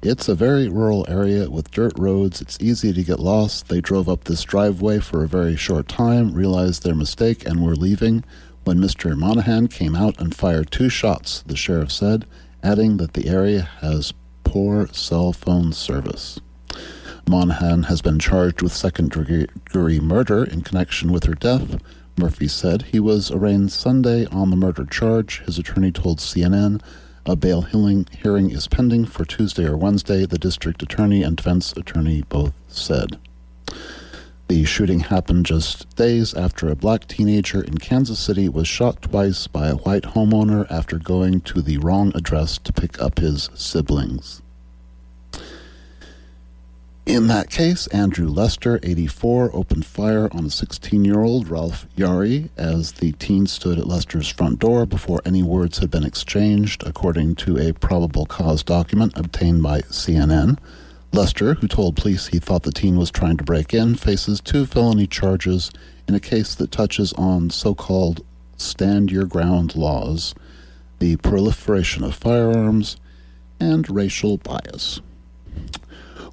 it's 0.00 0.30
a 0.30 0.34
very 0.34 0.66
rural 0.66 1.04
area 1.10 1.50
with 1.50 1.70
dirt 1.70 1.92
roads. 1.98 2.40
It's 2.40 2.56
easy 2.58 2.90
to 2.94 3.04
get 3.04 3.20
lost. 3.20 3.68
They 3.68 3.82
drove 3.82 4.08
up 4.08 4.24
this 4.24 4.44
driveway 4.44 5.00
for 5.00 5.22
a 5.22 5.28
very 5.28 5.56
short 5.56 5.88
time, 5.88 6.32
realized 6.32 6.82
their 6.84 6.94
mistake, 6.94 7.44
and 7.44 7.62
were 7.62 7.76
leaving 7.76 8.24
when 8.64 8.78
Mr. 8.78 9.14
Monahan 9.14 9.68
came 9.68 9.94
out 9.94 10.18
and 10.18 10.34
fired 10.34 10.70
two 10.70 10.88
shots, 10.88 11.42
the 11.42 11.54
sheriff 11.54 11.92
said, 11.92 12.24
adding 12.62 12.96
that 12.96 13.12
the 13.12 13.28
area 13.28 13.68
has 13.82 14.14
poor 14.42 14.86
cell 14.86 15.34
phone 15.34 15.74
service. 15.74 16.40
Monahan 17.28 17.82
has 17.82 18.00
been 18.00 18.18
charged 18.18 18.62
with 18.62 18.72
second 18.72 19.10
degree 19.10 20.00
murder 20.00 20.44
in 20.44 20.62
connection 20.62 21.12
with 21.12 21.24
her 21.24 21.34
death. 21.34 21.78
Murphy 22.16 22.48
said 22.48 22.84
he 22.84 23.00
was 23.00 23.30
arraigned 23.30 23.70
Sunday 23.70 24.24
on 24.28 24.48
the 24.48 24.56
murder 24.56 24.86
charge, 24.86 25.40
his 25.40 25.58
attorney 25.58 25.92
told 25.92 26.20
CNN. 26.20 26.80
A 27.26 27.36
bail 27.36 27.62
hearing 27.62 28.50
is 28.50 28.68
pending 28.68 29.06
for 29.06 29.24
Tuesday 29.24 29.64
or 29.64 29.78
Wednesday, 29.78 30.26
the 30.26 30.36
district 30.36 30.82
attorney 30.82 31.22
and 31.22 31.38
defense 31.38 31.72
attorney 31.72 32.22
both 32.28 32.52
said. 32.68 33.18
The 34.48 34.66
shooting 34.66 35.00
happened 35.00 35.46
just 35.46 35.96
days 35.96 36.34
after 36.34 36.68
a 36.68 36.76
black 36.76 37.08
teenager 37.08 37.62
in 37.62 37.78
Kansas 37.78 38.18
City 38.18 38.50
was 38.50 38.68
shot 38.68 39.00
twice 39.00 39.46
by 39.46 39.68
a 39.68 39.76
white 39.76 40.02
homeowner 40.02 40.70
after 40.70 40.98
going 40.98 41.40
to 41.42 41.62
the 41.62 41.78
wrong 41.78 42.12
address 42.14 42.58
to 42.58 42.74
pick 42.74 43.00
up 43.00 43.20
his 43.20 43.48
siblings. 43.54 44.42
In 47.06 47.26
that 47.26 47.50
case, 47.50 47.86
Andrew 47.88 48.28
Lester, 48.28 48.80
84, 48.82 49.50
opened 49.52 49.84
fire 49.84 50.26
on 50.32 50.46
a 50.46 50.50
16 50.50 51.04
year 51.04 51.20
old 51.20 51.48
Ralph 51.48 51.86
Yarl 51.98 52.48
as 52.56 52.92
the 52.92 53.12
teen 53.12 53.46
stood 53.46 53.78
at 53.78 53.86
Lester's 53.86 54.28
front 54.28 54.58
door 54.58 54.86
before 54.86 55.20
any 55.26 55.42
words 55.42 55.78
had 55.78 55.90
been 55.90 56.06
exchanged, 56.06 56.82
according 56.86 57.34
to 57.36 57.58
a 57.58 57.74
probable 57.74 58.24
cause 58.24 58.62
document 58.62 59.12
obtained 59.18 59.62
by 59.62 59.82
CNN. 59.82 60.56
Lester, 61.12 61.54
who 61.54 61.68
told 61.68 61.94
police 61.94 62.28
he 62.28 62.38
thought 62.38 62.62
the 62.62 62.72
teen 62.72 62.96
was 62.96 63.10
trying 63.10 63.36
to 63.36 63.44
break 63.44 63.74
in, 63.74 63.96
faces 63.96 64.40
two 64.40 64.64
felony 64.64 65.06
charges 65.06 65.70
in 66.08 66.14
a 66.14 66.20
case 66.20 66.54
that 66.54 66.72
touches 66.72 67.12
on 67.12 67.50
so 67.50 67.74
called 67.74 68.24
stand 68.56 69.12
your 69.12 69.26
ground 69.26 69.76
laws, 69.76 70.34
the 71.00 71.16
proliferation 71.16 72.02
of 72.02 72.14
firearms, 72.14 72.96
and 73.60 73.90
racial 73.90 74.38
bias. 74.38 75.02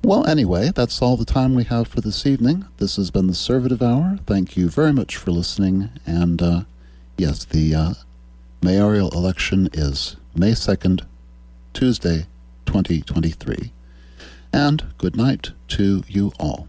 Well, 0.04 0.26
anyway, 0.26 0.72
that's 0.74 1.00
all 1.00 1.16
the 1.16 1.26
time 1.26 1.54
we 1.54 1.64
have 1.66 1.88
for 1.88 2.02
this 2.02 2.26
evening. 2.26 2.66
This 2.78 2.96
has 2.96 3.12
been 3.12 3.28
the 3.28 3.34
Servative 3.34 3.84
Hour. 3.84 4.18
Thank 4.26 4.58
you 4.58 4.68
very 4.68 4.92
much 4.92 5.16
for 5.16 5.30
listening. 5.30 5.92
And 6.08 6.42
uh, 6.42 6.62
yes, 7.18 7.46
the 7.46 7.76
uh, 7.76 7.94
mayoral 8.64 9.10
election 9.12 9.70
is 9.74 10.16
May 10.36 10.54
2nd, 10.54 11.06
Tuesday, 11.74 12.26
2023. 12.66 13.72
And 14.52 14.86
good 14.98 15.16
night 15.16 15.52
to 15.70 16.04
you 16.08 16.32
all. 16.40 16.68